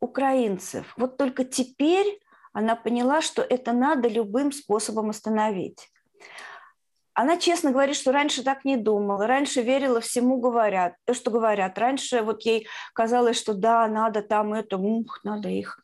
украинцев. 0.00 0.92
Вот 0.96 1.16
только 1.16 1.44
теперь 1.44 2.20
она 2.52 2.74
поняла, 2.74 3.20
что 3.20 3.42
это 3.42 3.70
надо 3.70 4.08
любым 4.08 4.50
способом 4.50 5.10
остановить. 5.10 5.88
Она 7.14 7.36
честно 7.36 7.70
говорит, 7.70 7.94
что 7.94 8.10
раньше 8.10 8.42
так 8.42 8.64
не 8.64 8.76
думала, 8.76 9.28
раньше 9.28 9.62
верила 9.62 10.00
всему 10.00 10.40
говорят, 10.40 10.94
то, 11.04 11.14
что 11.14 11.30
говорят. 11.30 11.78
Раньше 11.78 12.22
вот 12.22 12.42
ей 12.42 12.66
казалось, 12.92 13.38
что 13.38 13.54
да, 13.54 13.86
надо 13.86 14.20
там 14.20 14.52
это, 14.52 14.78
ух, 14.78 15.20
надо 15.22 15.48
их. 15.48 15.78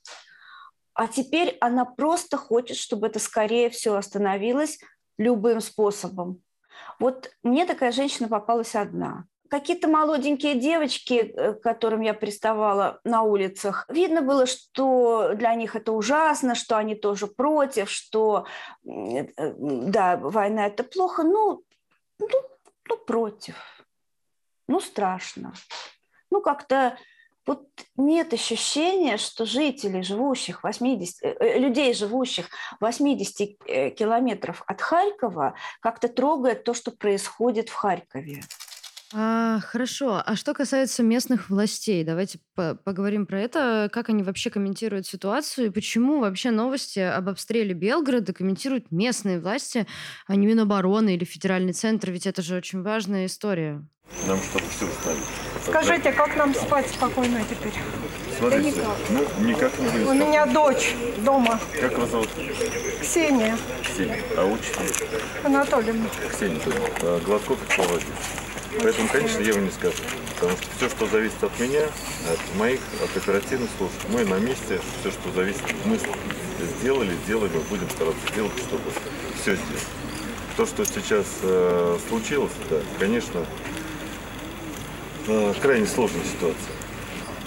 А 0.92 1.06
теперь 1.06 1.56
она 1.61 1.85
просто 1.85 2.37
хочет, 2.37 2.78
чтобы 2.78 3.06
это 3.06 3.20
скорее 3.20 3.70
все 3.70 3.94
остановилось 3.94 4.80
любым 5.18 5.61
способом. 5.61 6.42
Вот 6.99 7.30
мне 7.44 7.64
такая 7.64 7.92
женщина 7.92 8.28
попалась 8.28 8.75
одна 8.75 9.26
какие-то 9.48 9.88
молоденькие 9.88 10.54
девочки, 10.54 11.14
э, 11.14 11.52
к 11.54 11.62
которым 11.62 12.00
я 12.00 12.14
приставала 12.14 13.00
на 13.04 13.22
улицах, 13.22 13.86
видно 13.88 14.22
было, 14.22 14.46
что 14.46 15.32
для 15.34 15.54
них 15.54 15.76
это 15.76 15.92
ужасно, 15.92 16.54
что 16.54 16.76
они 16.76 16.94
тоже 16.94 17.26
против, 17.26 17.90
что, 17.90 18.46
э, 18.84 19.26
да, 19.36 20.16
война– 20.16 20.66
это 20.68 20.84
плохо, 20.84 21.22
ну, 21.22 21.62
ну, 22.18 22.28
ну 22.88 22.96
против, 22.96 23.56
ну, 24.68 24.80
страшно. 24.80 25.52
Ну, 26.30 26.40
как-то 26.40 26.98
вот 27.46 27.68
нет 27.96 28.32
ощущения, 28.32 29.16
что 29.16 29.46
жители, 29.46 30.02
живущих 30.02 30.64
80, 30.64 31.22
э, 31.22 31.58
людей, 31.58 31.94
живущих 31.94 32.48
80 32.80 33.94
километров 33.94 34.62
от 34.66 34.80
Харькова, 34.80 35.54
как-то 35.80 36.08
трогает 36.08 36.64
то, 36.64 36.74
что 36.74 36.90
происходит 36.90 37.68
в 37.68 37.74
Харькове. 37.74 38.42
А, 39.14 39.60
хорошо. 39.60 40.20
А 40.25 40.34
что 40.34 40.52
касается 40.52 41.02
местных 41.04 41.48
властей, 41.48 42.02
давайте 42.02 42.40
по- 42.56 42.75
поговорим 42.75 43.25
про 43.26 43.40
это. 43.40 43.88
Как 43.92 44.08
они 44.08 44.22
вообще 44.25 44.50
комментируют 44.50 45.06
ситуацию 45.06 45.68
и 45.68 45.70
почему 45.70 46.18
вообще 46.20 46.50
новости 46.50 46.98
об 46.98 47.28
обстреле 47.28 47.72
Белгорода 47.72 48.32
комментируют 48.32 48.90
местные 48.90 49.38
власти, 49.38 49.86
а 50.26 50.34
не 50.34 50.46
Минобороны 50.48 51.14
или 51.14 51.25
Федеральный 51.25 51.72
центр? 51.72 52.10
Ведь 52.10 52.26
это 52.26 52.42
же 52.42 52.56
очень 52.56 52.82
важная 52.82 53.26
история. 53.26 53.84
Нам 54.26 54.38
чтобы 54.40 54.64
все 54.70 54.86
узнали. 54.86 55.18
Скажите, 55.64 56.12
как 56.12 56.36
нам 56.36 56.54
спать 56.54 56.88
спокойно 56.88 57.40
теперь? 57.48 57.72
Смотрите, 58.38 58.70
никак. 58.70 58.96
ну 59.10 59.46
никак 59.46 59.78
не 59.78 59.88
будет. 59.88 60.06
У 60.08 60.14
меня 60.14 60.46
дочь 60.46 60.94
дома, 61.25 61.60
Как 61.80 61.96
вас 61.98 62.10
зовут? 62.10 62.28
Ксения 63.00 63.56
Ксения. 63.82 64.20
А 64.36 64.44
учитель? 64.46 64.94
Анатольевна. 65.44 66.06
Ксения. 66.32 66.60
А, 67.02 67.20
Гладков 67.25 67.58
и 67.62 67.76
Павлович. 67.76 68.04
Поэтому, 68.83 69.09
конечно, 69.09 69.40
я 69.40 69.54
вам 69.54 69.64
не 69.64 69.71
скажу. 69.71 70.02
Потому 70.35 70.56
что 70.56 70.66
все, 70.76 70.88
что 70.88 71.06
зависит 71.06 71.42
от 71.42 71.59
меня, 71.59 71.85
от 71.85 72.59
моих, 72.59 72.80
от 73.02 73.16
оперативных 73.16 73.71
служб, 73.78 73.95
мы 74.11 74.25
на 74.25 74.38
месте, 74.38 74.80
все, 75.00 75.11
что 75.11 75.33
зависит, 75.33 75.62
мы 75.85 75.99
сделали, 76.78 77.12
делаем 77.26 77.52
и 77.52 77.68
будем 77.71 77.88
стараться 77.90 78.21
сделать, 78.33 78.52
чтобы 78.59 78.90
все 79.40 79.54
сделать. 79.54 79.87
то, 80.56 80.66
что 80.66 80.85
сейчас 80.85 81.26
э, 81.42 81.99
случилось, 82.09 82.52
да, 82.71 82.80
конечно, 82.99 83.45
э, 85.28 85.54
крайне 85.61 85.87
сложная 85.87 86.25
ситуация. 86.25 86.73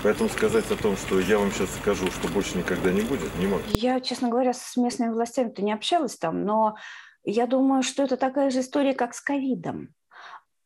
Поэтому 0.01 0.29
сказать 0.29 0.69
о 0.71 0.75
том, 0.75 0.95
что 0.95 1.19
я 1.19 1.39
вам 1.39 1.51
сейчас 1.51 1.69
скажу, 1.75 2.07
что 2.11 2.27
больше 2.29 2.57
никогда 2.57 2.91
не 2.91 3.01
будет, 3.01 3.35
не 3.37 3.47
могу. 3.47 3.63
Я, 3.67 3.99
честно 3.99 4.29
говоря, 4.29 4.53
с 4.53 4.77
местными 4.77 5.11
властями-то 5.11 5.61
не 5.61 5.73
общалась 5.73 6.15
там, 6.15 6.45
но 6.45 6.75
я 7.23 7.47
думаю, 7.47 7.83
что 7.83 8.03
это 8.03 8.15
такая 8.15 8.49
же 8.49 8.61
история, 8.61 8.93
как 8.93 9.13
с 9.13 9.21
ковидом. 9.21 9.93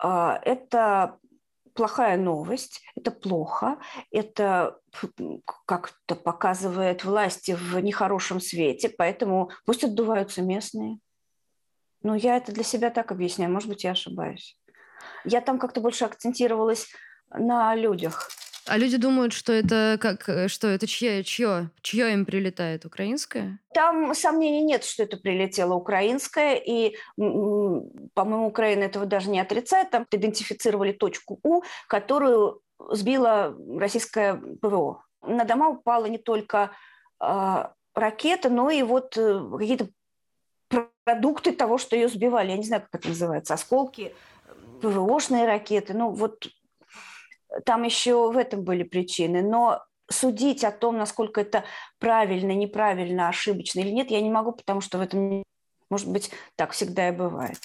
А, 0.04 0.38
это 0.44 1.18
плохая 1.74 2.18
новость, 2.18 2.82
это 2.96 3.10
плохо, 3.10 3.80
это 4.12 4.78
как-то 5.66 6.16
показывает 6.16 7.06
власти 7.06 7.54
в 7.54 7.80
нехорошем 7.80 8.42
свете, 8.42 8.90
поэтому 8.90 9.50
пусть 9.66 9.84
отдуваются 9.84 10.42
местные. 10.42 11.00
Ну, 12.04 12.16
я 12.16 12.36
это 12.36 12.52
для 12.52 12.64
себя 12.64 12.90
так 12.90 13.14
объясняю, 13.14 13.50
может 13.52 13.70
быть, 13.70 13.86
я 13.86 13.92
ошибаюсь. 13.92 14.60
Я 15.24 15.40
там 15.40 15.58
как-то 15.58 15.80
больше 15.80 16.04
акцентировалась 16.04 16.90
на 17.30 17.74
людях. 17.74 18.30
А 18.66 18.78
люди 18.78 18.98
думают, 18.98 19.34
что 19.34 19.52
это 19.52 19.98
как, 20.00 20.30
э, 20.30 20.48
что 20.48 20.68
это 20.68 20.88
чье, 20.88 21.24
чье, 21.24 21.70
чье 21.82 22.14
им 22.14 22.26
прилетает, 22.26 22.86
украинское? 22.86 23.60
Там 23.74 24.14
сомнений 24.14 24.64
нет, 24.64 24.84
что 24.84 25.04
это 25.04 25.18
прилетело 25.18 25.74
украинское, 25.74 26.56
и, 26.56 26.96
по-моему, 27.18 28.48
Украина 28.48 28.84
этого 28.84 29.06
даже 29.06 29.30
не 29.30 29.40
отрицает. 29.40 29.90
Там 29.90 30.06
идентифицировали 30.10 30.94
точку 30.94 31.40
У, 31.44 31.64
которую 31.88 32.62
сбила 32.92 33.56
российское 33.78 34.36
ПВО. 34.62 35.04
На 35.22 35.46
дома 35.46 35.70
упала 35.70 36.06
не 36.06 36.18
только 36.18 36.72
э, 37.20 37.66
ракета, 37.94 38.50
но 38.50 38.70
и 38.70 38.84
вот 38.84 39.18
э, 39.18 39.50
какие-то 39.58 39.90
продукты 41.04 41.52
того, 41.52 41.78
что 41.78 41.96
ее 41.96 42.08
сбивали. 42.08 42.52
Я 42.52 42.58
не 42.58 42.64
знаю, 42.64 42.84
как 42.84 43.02
это 43.02 43.10
называется, 43.10 43.54
осколки, 43.54 44.16
ПВОшные 44.82 45.46
ракеты. 45.46 45.94
Ну 45.94 46.10
вот 46.10 46.48
там 47.66 47.84
еще 47.84 48.32
в 48.32 48.38
этом 48.38 48.64
были 48.64 48.84
причины. 48.84 49.42
Но 49.42 49.84
судить 50.10 50.64
о 50.64 50.72
том, 50.72 50.98
насколько 50.98 51.42
это 51.42 51.64
правильно, 52.00 52.52
неправильно, 52.52 53.30
ошибочно 53.30 53.80
или 53.80 53.90
нет, 53.90 54.12
я 54.12 54.22
не 54.22 54.30
могу, 54.30 54.52
потому 54.52 54.82
что 54.82 54.98
в 54.98 55.02
этом, 55.02 55.44
может 55.90 56.10
быть, 56.10 56.32
так 56.56 56.72
всегда 56.72 57.10
и 57.10 57.12
бывает. 57.12 57.58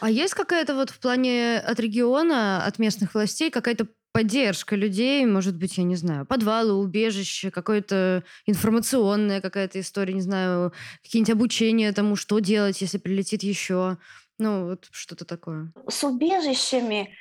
А 0.00 0.10
есть 0.10 0.34
какая-то 0.34 0.74
вот 0.74 0.90
в 0.90 1.00
плане 1.00 1.58
от 1.58 1.80
региона, 1.80 2.64
от 2.64 2.78
местных 2.78 3.14
властей, 3.14 3.50
какая-то 3.50 3.88
поддержка 4.12 4.76
людей, 4.76 5.24
может 5.26 5.56
быть, 5.56 5.78
я 5.78 5.84
не 5.84 5.96
знаю, 5.96 6.24
подвалы, 6.26 6.72
убежище, 6.72 7.50
какое-то 7.50 8.24
информационная 8.46 9.40
какая-то 9.40 9.80
история, 9.80 10.14
не 10.14 10.20
знаю, 10.20 10.72
какие-нибудь 11.02 11.34
обучения 11.34 11.92
тому, 11.92 12.16
что 12.16 12.38
делать, 12.38 12.80
если 12.80 12.98
прилетит 12.98 13.42
еще, 13.42 13.98
ну, 14.38 14.66
вот 14.68 14.88
что-то 14.90 15.24
такое. 15.24 15.72
С 15.88 16.04
убежищами 16.04 17.14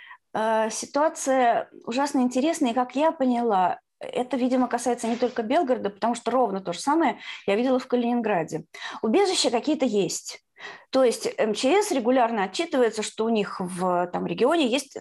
ситуация 0.70 1.70
ужасно 1.86 2.20
интересная, 2.20 2.72
и 2.72 2.74
как 2.74 2.96
я 2.96 3.12
поняла, 3.12 3.79
это, 4.00 4.38
видимо, 4.38 4.67
касается 4.67 5.08
не 5.08 5.15
только 5.15 5.41
Белгорода, 5.44 5.89
потому 5.89 6.15
что 6.15 6.32
ровно 6.32 6.62
то 6.62 6.74
же 6.74 6.79
самое 6.79 7.20
я 7.48 7.56
видела 7.56 7.79
в 7.79 7.88
Калининграде. 7.88 8.65
Убежища 9.01 9.50
какие-то 9.50 9.86
есть. 9.86 10.44
То 10.89 11.03
есть 11.03 11.27
МЧС 11.39 11.91
регулярно 11.91 12.44
отчитывается, 12.44 13.03
что 13.03 13.25
у 13.25 13.29
них 13.29 13.60
в 13.60 14.08
там, 14.08 14.25
регионе 14.25 14.67
есть 14.67 14.98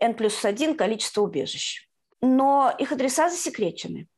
N 0.00 0.14
плюс 0.14 0.44
один 0.44 0.76
количество 0.76 1.22
убежищ. 1.22 1.88
Но 2.22 2.74
их 2.78 2.92
адреса 2.92 3.30
засекречены 3.30 4.08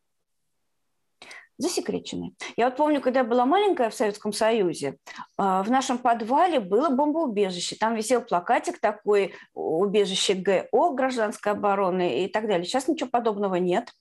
засекречены. 1.58 2.34
Я 2.56 2.66
вот 2.66 2.76
помню, 2.76 3.00
когда 3.00 3.20
я 3.20 3.24
была 3.24 3.46
маленькая 3.46 3.90
в 3.90 3.94
Советском 3.94 4.32
Союзе, 4.32 4.96
а, 5.36 5.62
в 5.62 5.70
нашем 5.70 5.98
подвале 5.98 6.60
было 6.60 6.88
бомбоубежище. 6.88 7.76
Там 7.76 7.94
висел 7.94 8.22
плакатик 8.22 8.80
такой 8.80 9.34
«Убежище 9.54 10.34
ГО, 10.34 10.90
гражданской 10.94 11.52
обороны» 11.52 12.24
и 12.24 12.28
так 12.28 12.46
далее. 12.46 12.64
Сейчас 12.64 12.88
ничего 12.88 13.10
подобного 13.10 13.56
нет. 13.56 13.92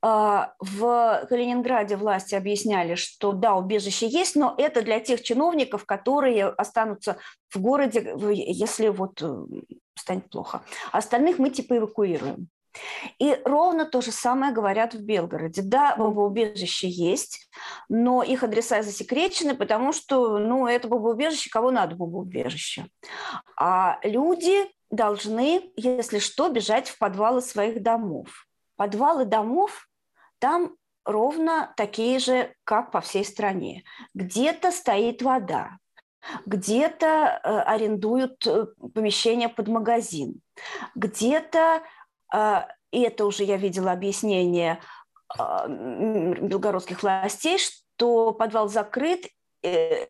А, 0.00 0.54
в 0.60 1.26
Калининграде 1.28 1.96
власти 1.96 2.36
объясняли, 2.36 2.94
что 2.94 3.32
да, 3.32 3.56
убежище 3.56 4.06
есть, 4.06 4.36
но 4.36 4.54
это 4.56 4.82
для 4.82 5.00
тех 5.00 5.22
чиновников, 5.22 5.84
которые 5.86 6.46
останутся 6.46 7.18
в 7.50 7.60
городе, 7.60 8.14
если 8.32 8.88
вот 8.88 9.20
э, 9.22 9.44
станет 9.96 10.30
плохо. 10.30 10.62
Остальных 10.92 11.38
мы 11.38 11.50
типа 11.50 11.78
эвакуируем. 11.78 12.48
И 13.18 13.40
ровно 13.44 13.84
то 13.84 14.00
же 14.00 14.12
самое 14.12 14.52
говорят 14.52 14.94
в 14.94 15.02
Белгороде. 15.02 15.62
Да, 15.62 15.96
бомбоубежище 15.96 16.88
есть, 16.88 17.48
но 17.88 18.22
их 18.22 18.42
адреса 18.42 18.82
засекречены, 18.82 19.54
потому 19.54 19.92
что 19.92 20.38
ну, 20.38 20.66
это 20.66 20.88
бомбоубежище, 20.88 21.50
кого 21.50 21.70
надо 21.70 21.96
бомбоубежище. 21.96 22.86
А 23.56 23.98
люди 24.02 24.68
должны, 24.90 25.72
если 25.76 26.18
что, 26.18 26.48
бежать 26.48 26.88
в 26.88 26.98
подвалы 26.98 27.40
своих 27.40 27.82
домов. 27.82 28.46
Подвалы 28.76 29.24
домов 29.24 29.88
там 30.38 30.76
ровно 31.04 31.72
такие 31.76 32.18
же, 32.18 32.54
как 32.64 32.92
по 32.92 33.00
всей 33.00 33.24
стране. 33.24 33.84
Где-то 34.14 34.70
стоит 34.70 35.22
вода, 35.22 35.78
где-то 36.46 37.06
э, 37.06 37.58
арендуют 37.60 38.46
э, 38.46 38.66
помещение 38.94 39.48
под 39.48 39.68
магазин, 39.68 40.40
где-то 40.94 41.82
и 42.32 43.00
это 43.00 43.26
уже 43.26 43.44
я 43.44 43.56
видела 43.56 43.92
объяснение 43.92 44.80
а, 45.28 45.68
белгородских 45.68 47.02
властей, 47.02 47.58
что 47.58 48.32
подвал 48.32 48.68
закрыт 48.68 49.26
э, 49.62 50.06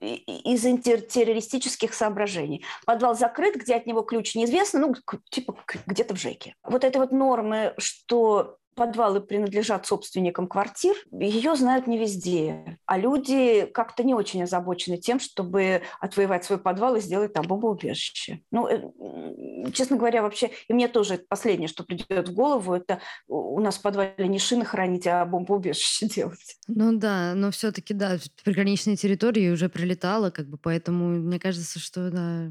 из 0.00 0.62
террористических 0.62 1.94
соображений. 1.94 2.64
Подвал 2.86 3.14
закрыт, 3.14 3.56
где 3.56 3.76
от 3.76 3.86
него 3.86 4.02
ключ 4.02 4.34
неизвестно, 4.34 4.80
ну, 4.80 4.94
типа 5.30 5.56
где-то 5.86 6.14
в 6.14 6.18
ЖЭКе. 6.18 6.54
Вот 6.64 6.84
это 6.84 6.98
вот 6.98 7.12
нормы, 7.12 7.74
что 7.78 8.58
подвалы 8.74 9.20
принадлежат 9.20 9.86
собственникам 9.86 10.46
квартир, 10.46 10.94
ее 11.10 11.54
знают 11.56 11.86
не 11.86 11.98
везде. 11.98 12.78
А 12.86 12.98
люди 12.98 13.66
как-то 13.66 14.02
не 14.02 14.14
очень 14.14 14.42
озабочены 14.42 14.96
тем, 14.96 15.20
чтобы 15.20 15.82
отвоевать 16.00 16.44
свой 16.44 16.58
подвал 16.58 16.96
и 16.96 17.00
сделать 17.00 17.32
там 17.32 17.46
бомбоубежище. 17.46 18.40
Ну, 18.50 18.68
э, 18.68 19.70
честно 19.72 19.96
говоря, 19.96 20.22
вообще, 20.22 20.50
и 20.68 20.72
мне 20.72 20.88
тоже 20.88 21.18
последнее, 21.28 21.68
что 21.68 21.84
придет 21.84 22.28
в 22.28 22.34
голову, 22.34 22.74
это 22.74 23.00
у 23.28 23.60
нас 23.60 23.76
в 23.76 23.82
подвале 23.82 24.28
не 24.28 24.38
шины 24.38 24.64
хранить, 24.64 25.06
а 25.06 25.24
бомбоубежище 25.24 26.06
делать. 26.14 26.56
Ну 26.68 26.96
да, 26.96 27.34
но 27.34 27.50
все-таки, 27.50 27.94
да, 27.94 28.18
в 28.18 28.44
приграничной 28.44 28.96
территории 28.96 29.50
уже 29.50 29.68
прилетало, 29.68 30.30
как 30.30 30.48
бы, 30.48 30.58
поэтому 30.58 31.08
мне 31.08 31.38
кажется, 31.38 31.78
что, 31.78 32.10
да, 32.10 32.48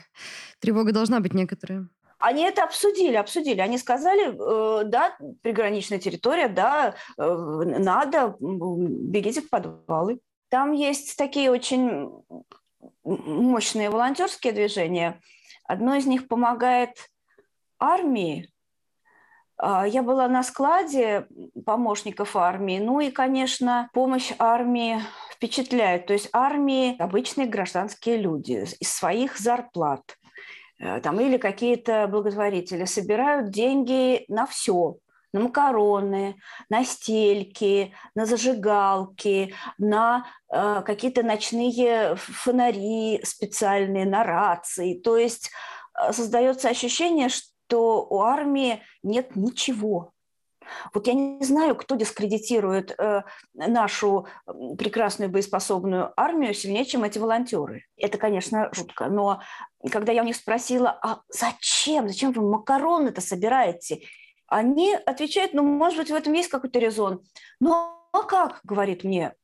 тревога 0.60 0.92
должна 0.92 1.20
быть 1.20 1.34
некоторая. 1.34 1.88
Они 2.22 2.44
это 2.44 2.62
обсудили, 2.62 3.16
обсудили. 3.16 3.60
Они 3.60 3.78
сказали, 3.78 4.28
э, 4.28 4.84
да, 4.84 5.16
приграничная 5.42 5.98
территория, 5.98 6.46
да, 6.46 6.94
э, 7.18 7.22
надо, 7.24 8.36
бегите 8.38 9.40
в 9.40 9.50
подвалы. 9.50 10.20
Там 10.48 10.70
есть 10.70 11.16
такие 11.18 11.50
очень 11.50 12.12
мощные 13.02 13.90
волонтерские 13.90 14.52
движения. 14.52 15.20
Одно 15.64 15.96
из 15.96 16.06
них 16.06 16.28
помогает 16.28 17.10
армии. 17.80 18.48
А, 19.56 19.84
я 19.88 20.04
была 20.04 20.28
на 20.28 20.44
складе 20.44 21.26
помощников 21.66 22.36
армии. 22.36 22.78
Ну 22.78 23.00
и, 23.00 23.10
конечно, 23.10 23.90
помощь 23.92 24.32
армии 24.38 25.00
впечатляет. 25.32 26.06
То 26.06 26.12
есть 26.12 26.28
армии 26.32 26.96
обычные 27.02 27.48
гражданские 27.48 28.18
люди 28.18 28.64
из 28.78 28.92
своих 28.92 29.38
зарплат– 29.38 30.02
там, 30.82 31.20
или 31.20 31.36
какие-то 31.36 32.08
благотворители 32.08 32.84
собирают 32.84 33.50
деньги 33.50 34.24
на 34.28 34.46
все, 34.46 34.96
на 35.32 35.40
макароны, 35.40 36.36
на 36.68 36.84
стельки, 36.84 37.94
на 38.14 38.26
зажигалки, 38.26 39.54
на 39.78 40.26
э, 40.52 40.82
какие-то 40.84 41.22
ночные 41.22 42.16
фонари 42.16 43.20
специальные, 43.24 44.06
на 44.06 44.24
рации. 44.24 44.94
То 44.94 45.16
есть 45.16 45.50
э, 45.98 46.12
создается 46.12 46.68
ощущение, 46.68 47.28
что 47.28 48.04
у 48.04 48.20
армии 48.20 48.82
нет 49.02 49.36
ничего. 49.36 50.12
Вот 50.94 51.06
я 51.06 51.14
не 51.14 51.44
знаю, 51.44 51.74
кто 51.76 51.96
дискредитирует 51.96 52.94
э, 52.98 53.22
нашу 53.54 54.26
прекрасную 54.78 55.30
боеспособную 55.30 56.12
армию 56.16 56.54
сильнее, 56.54 56.84
чем 56.84 57.04
эти 57.04 57.18
волонтеры. 57.18 57.86
Это, 57.96 58.18
конечно, 58.18 58.68
жутко. 58.72 59.06
Но 59.06 59.40
когда 59.90 60.12
я 60.12 60.22
у 60.22 60.26
них 60.26 60.36
спросила, 60.36 60.90
а 61.02 61.22
зачем, 61.28 62.08
зачем 62.08 62.32
вы 62.32 62.42
макароны-то 62.42 63.20
собираете? 63.20 64.02
Они 64.46 64.94
отвечают, 64.94 65.54
ну, 65.54 65.62
может 65.62 65.98
быть, 65.98 66.10
в 66.10 66.14
этом 66.14 66.32
есть 66.34 66.48
какой-то 66.48 66.78
резон. 66.78 67.22
Ну, 67.60 67.72
а 68.12 68.22
как, 68.22 68.60
говорит 68.64 69.04
мне 69.04 69.34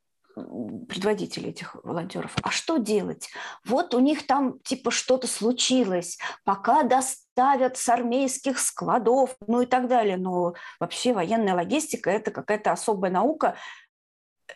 предводители 0.89 1.49
этих 1.49 1.75
волонтеров, 1.85 2.37
а 2.43 2.51
что 2.51 2.77
делать? 2.77 3.29
Вот 3.65 3.95
у 3.95 3.99
них 3.99 4.27
там 4.27 4.61
типа 4.61 4.91
что-то 4.91 5.27
случилось, 5.27 6.19
пока 6.45 6.83
доставят 6.83 7.77
с 7.77 7.89
армейских 7.89 8.59
складов, 8.59 9.37
ну 9.47 9.63
и 9.63 9.67
так 9.67 9.89
далее. 9.89 10.17
Но 10.17 10.55
вообще 10.79 11.13
военная 11.13 11.55
логистика– 11.55 12.11
это 12.13 12.31
какая-то 12.31 12.73
особая 12.73 13.11
наука. 13.11 13.57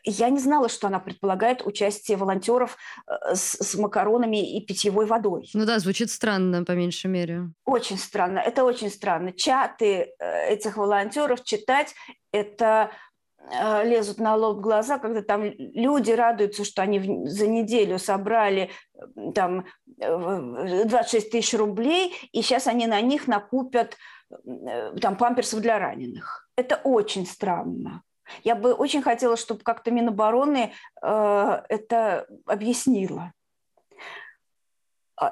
Я 0.05 0.31
не 0.31 0.39
знала, 0.39 0.69
что 0.69 0.87
она 0.87 0.99
предполагает 0.99 1.65
участие 1.65 2.17
волонтеров 2.17 2.77
э, 3.07 3.35
с, 3.35 3.57
с 3.59 3.75
макаронами 3.75 4.57
и 4.57 4.65
питьевой 4.65 5.07
водой. 5.07 5.51
Ну 5.55 5.65
да, 5.65 5.79
звучит 5.79 6.11
странно, 6.11 6.65
по 6.65 6.73
меньшей 6.73 7.09
мере. 7.09 7.51
Очень 7.65 7.99
странно, 7.99 8.39
это 8.39 8.65
очень 8.65 8.91
странно. 8.91 9.33
Чаты 9.33 10.13
э, 10.19 10.49
этих 10.49 10.77
волонтеров 10.77 11.45
читать, 11.45 11.95
это 12.33 12.91
э, 13.39 13.89
лезут 13.89 14.19
на 14.19 14.35
лоб 14.35 14.61
глаза, 14.61 14.99
когда 14.99 15.23
там 15.23 15.45
люди 15.45 16.11
радуются, 16.13 16.65
что 16.65 16.83
они 16.83 17.29
за 17.29 17.47
неделю 17.47 17.99
собрали 17.99 18.71
там 19.35 19.67
26 19.99 21.31
тысяч 21.31 21.55
рублей, 21.55 22.15
и 22.33 22.43
сейчас 22.43 22.67
они 22.67 22.87
на 22.87 23.01
них 23.01 23.27
накупят 23.27 23.97
там 25.01 25.17
памперсов 25.17 25.61
для 25.61 25.79
раненых. 25.79 26.49
Это 26.57 26.77
очень 26.83 27.27
странно. 27.27 28.03
Я 28.45 28.55
бы 28.55 28.73
очень 28.73 29.03
хотела, 29.03 29.37
чтобы 29.37 29.63
как-то 29.63 29.91
Минобороны 29.91 30.73
э, 31.03 31.63
это 31.69 32.27
объяснило. 32.47 33.33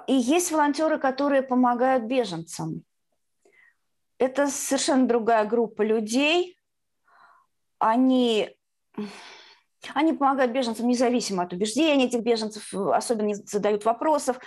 И 0.07 0.13
есть 0.13 0.53
волонтеры, 0.53 0.99
которые 0.99 1.43
помогают 1.43 2.05
беженцам. 2.05 2.85
Это 4.19 4.49
совершенно 4.49 5.07
другая 5.07 5.45
группа 5.47 5.83
людей. 5.83 6.57
Они, 7.79 8.55
они 9.95 10.13
помогают 10.13 10.53
беженцам 10.53 10.87
независимо 10.87 11.45
от 11.45 11.53
убеждений 11.53 12.05
этих 12.05 12.21
беженцев, 12.21 12.73
особенно 12.75 13.29
не 13.29 13.35
задают 13.35 13.85
вопросов. 13.85 14.39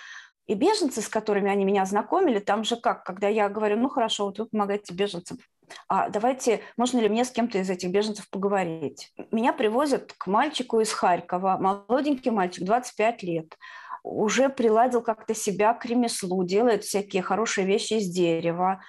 И 0.46 0.54
беженцы, 0.54 1.02
с 1.02 1.08
которыми 1.08 1.50
они 1.50 1.66
меня 1.66 1.86
знакомили, 1.86 2.39
там 2.39 2.63
же 2.63 2.76
как, 2.76 3.04
когда 3.04 3.28
я 3.28 3.50
говорю, 3.50 3.78
ну 3.78 3.89
хорошо, 3.89 4.26
вот 4.26 4.39
вы 4.39 4.46
помогаете 4.46 4.94
беженцам, 4.94 5.39
а 5.88 6.10
давайте, 6.10 6.62
можно 6.78 7.00
ли 7.00 7.10
мне 7.10 7.26
с 7.26 7.32
кем-то 7.32 7.58
из 7.60 7.70
этих 7.70 7.92
беженцев 7.92 8.30
поговорить? 8.30 9.14
Меня 9.32 9.54
привозят 9.54 10.14
к 10.14 10.28
мальчику 10.28 10.80
из 10.80 10.92
Харькова, 10.92 11.58
молоденький 11.60 12.32
мальчик, 12.32 12.66
25 12.66 13.24
лет, 13.24 13.58
уже 14.04 14.50
приладил 14.50 15.02
как-то 15.02 15.34
себя 15.34 15.74
к 15.74 15.86
ремеслу, 15.86 16.44
делает 16.44 16.84
всякие 16.84 17.22
хорошие 17.22 17.66
вещи 17.66 17.94
из 17.94 18.10
дерева. 18.10 18.82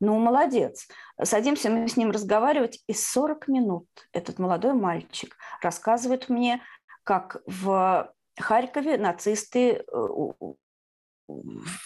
Ну, 0.00 0.18
молодец. 0.18 0.86
Садимся 1.20 1.70
мы 1.70 1.88
с 1.88 1.96
ним 1.96 2.10
разговаривать, 2.10 2.82
и 2.86 2.92
40 2.92 3.48
минут 3.48 3.86
этот 4.12 4.38
молодой 4.38 4.74
мальчик 4.74 5.36
рассказывает 5.60 6.28
мне, 6.28 6.62
как 7.02 7.42
в 7.46 8.12
Харькове 8.38 8.98
нацисты 8.98 9.82
э, 9.90 10.08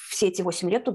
все 0.08 0.28
эти 0.28 0.42
8 0.42 0.70
лет 0.70 0.88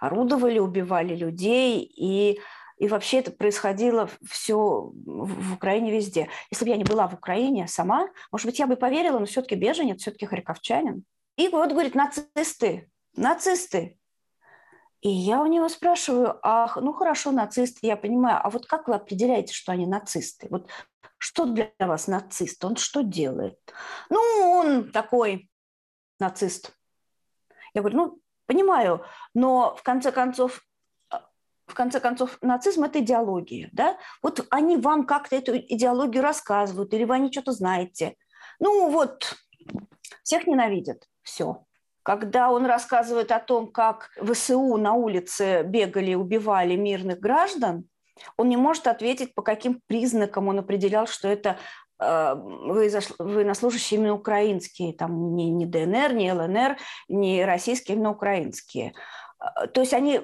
орудовали, 0.00 0.58
убивали 0.58 1.16
людей, 1.16 1.82
и 1.82 2.40
и 2.78 2.88
вообще 2.88 3.18
это 3.18 3.30
происходило 3.30 4.08
все 4.28 4.56
в 4.56 5.54
Украине 5.54 5.90
везде. 5.90 6.28
Если 6.50 6.64
бы 6.64 6.70
я 6.70 6.76
не 6.76 6.84
была 6.84 7.08
в 7.08 7.14
Украине 7.14 7.66
сама, 7.66 8.08
может 8.30 8.46
быть, 8.46 8.58
я 8.58 8.66
бы 8.66 8.76
поверила, 8.76 9.18
но 9.18 9.26
все-таки 9.26 9.56
беженец, 9.56 10.00
все-таки 10.00 10.26
харьковчанин. 10.26 11.04
И 11.36 11.48
вот, 11.48 11.70
говорит, 11.70 11.94
нацисты, 11.94 12.90
нацисты. 13.14 13.98
И 15.00 15.08
я 15.08 15.40
у 15.40 15.46
него 15.46 15.68
спрашиваю, 15.68 16.38
ах, 16.42 16.76
ну 16.76 16.92
хорошо, 16.92 17.30
нацисты, 17.30 17.86
я 17.86 17.96
понимаю, 17.96 18.40
а 18.42 18.50
вот 18.50 18.66
как 18.66 18.88
вы 18.88 18.94
определяете, 18.94 19.54
что 19.54 19.72
они 19.72 19.86
нацисты? 19.86 20.48
Вот 20.50 20.68
что 21.18 21.46
для 21.46 21.72
вас 21.78 22.08
нацист? 22.08 22.64
Он 22.64 22.76
что 22.76 23.02
делает? 23.02 23.58
Ну, 24.10 24.18
он 24.18 24.90
такой 24.90 25.50
нацист. 26.18 26.72
Я 27.74 27.82
говорю, 27.82 27.96
ну, 27.96 28.20
понимаю, 28.46 29.04
но 29.34 29.76
в 29.76 29.82
конце 29.82 30.10
концов 30.10 30.62
в 31.68 31.74
конце 31.74 32.00
концов, 32.00 32.38
нацизм– 32.40 32.84
это 32.84 32.98
идеология. 33.00 33.68
Да? 33.72 33.96
Вот 34.22 34.46
они 34.50 34.76
вам 34.76 35.06
как-то 35.06 35.36
эту 35.36 35.56
идеологию 35.56 36.22
рассказывают, 36.22 36.92
или 36.94 37.04
вы 37.04 37.14
о 37.14 37.18
ней 37.18 37.30
что-то 37.30 37.52
знаете. 37.52 38.16
Ну 38.58 38.90
вот, 38.90 39.36
всех 40.22 40.46
ненавидят, 40.46 41.04
все. 41.22 41.64
Когда 42.02 42.50
он 42.50 42.64
рассказывает 42.64 43.30
о 43.32 43.38
том, 43.38 43.70
как 43.70 44.10
ВСУ 44.20 44.76
на 44.78 44.94
улице 44.94 45.62
бегали, 45.62 46.14
убивали 46.14 46.74
мирных 46.74 47.20
граждан, 47.20 47.84
он 48.36 48.48
не 48.48 48.56
может 48.56 48.86
ответить, 48.86 49.34
по 49.34 49.42
каким 49.42 49.80
признакам 49.86 50.48
он 50.48 50.58
определял, 50.58 51.06
что 51.06 51.28
это 51.28 51.58
э, 52.00 52.34
военнослужащие 53.18 54.00
именно 54.00 54.14
украинские, 54.14 54.94
там 54.94 55.36
не, 55.36 55.50
не 55.50 55.66
ДНР, 55.66 56.14
не 56.14 56.32
ЛНР, 56.32 56.78
не 57.08 57.44
российские, 57.44 57.96
именно 57.96 58.10
украинские. 58.10 58.94
Э, 59.40 59.66
то 59.66 59.82
есть 59.82 59.92
они 59.92 60.22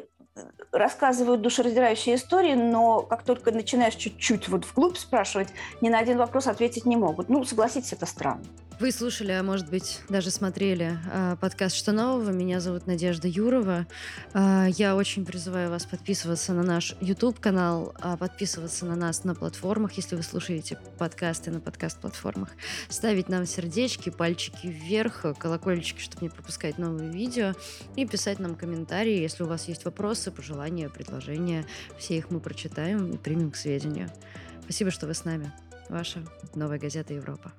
рассказывают 0.73 1.42
душераздирающие 1.42 2.16
истории, 2.16 2.55
но 2.55 3.03
как 3.03 3.23
только 3.23 3.53
начинаешь 3.53 3.94
чуть-чуть 3.94 4.49
вот 4.49 4.64
вглубь 4.64 4.97
спрашивать, 4.97 5.49
ни 5.81 5.88
на 5.88 5.99
один 5.99 6.18
вопрос 6.18 6.47
ответить 6.47 6.85
не 6.85 6.97
могут. 6.97 7.29
Ну, 7.29 7.44
согласитесь, 7.44 7.92
это 7.92 8.07
странно. 8.07 8.42
Вы 8.80 8.90
слушали, 8.90 9.30
а 9.30 9.42
может 9.44 9.70
быть, 9.70 10.00
даже 10.08 10.30
смотрели 10.30 10.98
э, 11.12 11.37
подкаст 11.40 11.76
«Что 11.76 11.92
нового?». 11.92 12.30
Меня 12.30 12.58
зовут 12.58 12.88
Надежда 12.88 13.28
Юрова. 13.28 13.87
Э, 14.32 14.66
я 14.68 14.96
очень 14.96 15.24
призываю 15.24 15.70
вас 15.70 15.87
подписываться 15.87 16.52
на 16.54 16.64
наш 16.64 16.96
YouTube-канал, 17.00 17.94
э, 18.02 18.16
подписываться 18.18 18.84
на 18.84 18.96
нас 18.96 19.22
на 19.22 19.37
платформах, 19.37 19.92
если 19.92 20.16
вы 20.16 20.24
слушаете 20.24 20.76
подкасты 20.98 21.52
на 21.52 21.60
подкаст-платформах, 21.60 22.48
ставить 22.88 23.28
нам 23.28 23.46
сердечки, 23.46 24.10
пальчики 24.10 24.66
вверх, 24.66 25.24
колокольчики, 25.38 26.00
чтобы 26.00 26.24
не 26.24 26.28
пропускать 26.28 26.76
новые 26.76 27.10
видео, 27.10 27.52
и 27.94 28.04
писать 28.04 28.40
нам 28.40 28.56
комментарии, 28.56 29.20
если 29.20 29.44
у 29.44 29.46
вас 29.46 29.68
есть 29.68 29.84
вопросы, 29.84 30.32
пожелания, 30.32 30.88
предложения. 30.88 31.64
Все 31.96 32.16
их 32.16 32.30
мы 32.30 32.40
прочитаем 32.40 33.12
и 33.12 33.18
примем 33.18 33.52
к 33.52 33.56
сведению. 33.56 34.10
Спасибо, 34.64 34.90
что 34.90 35.06
вы 35.06 35.14
с 35.14 35.24
нами. 35.24 35.52
Ваша 35.88 36.24
новая 36.54 36.80
газета 36.80 37.14
«Европа». 37.14 37.52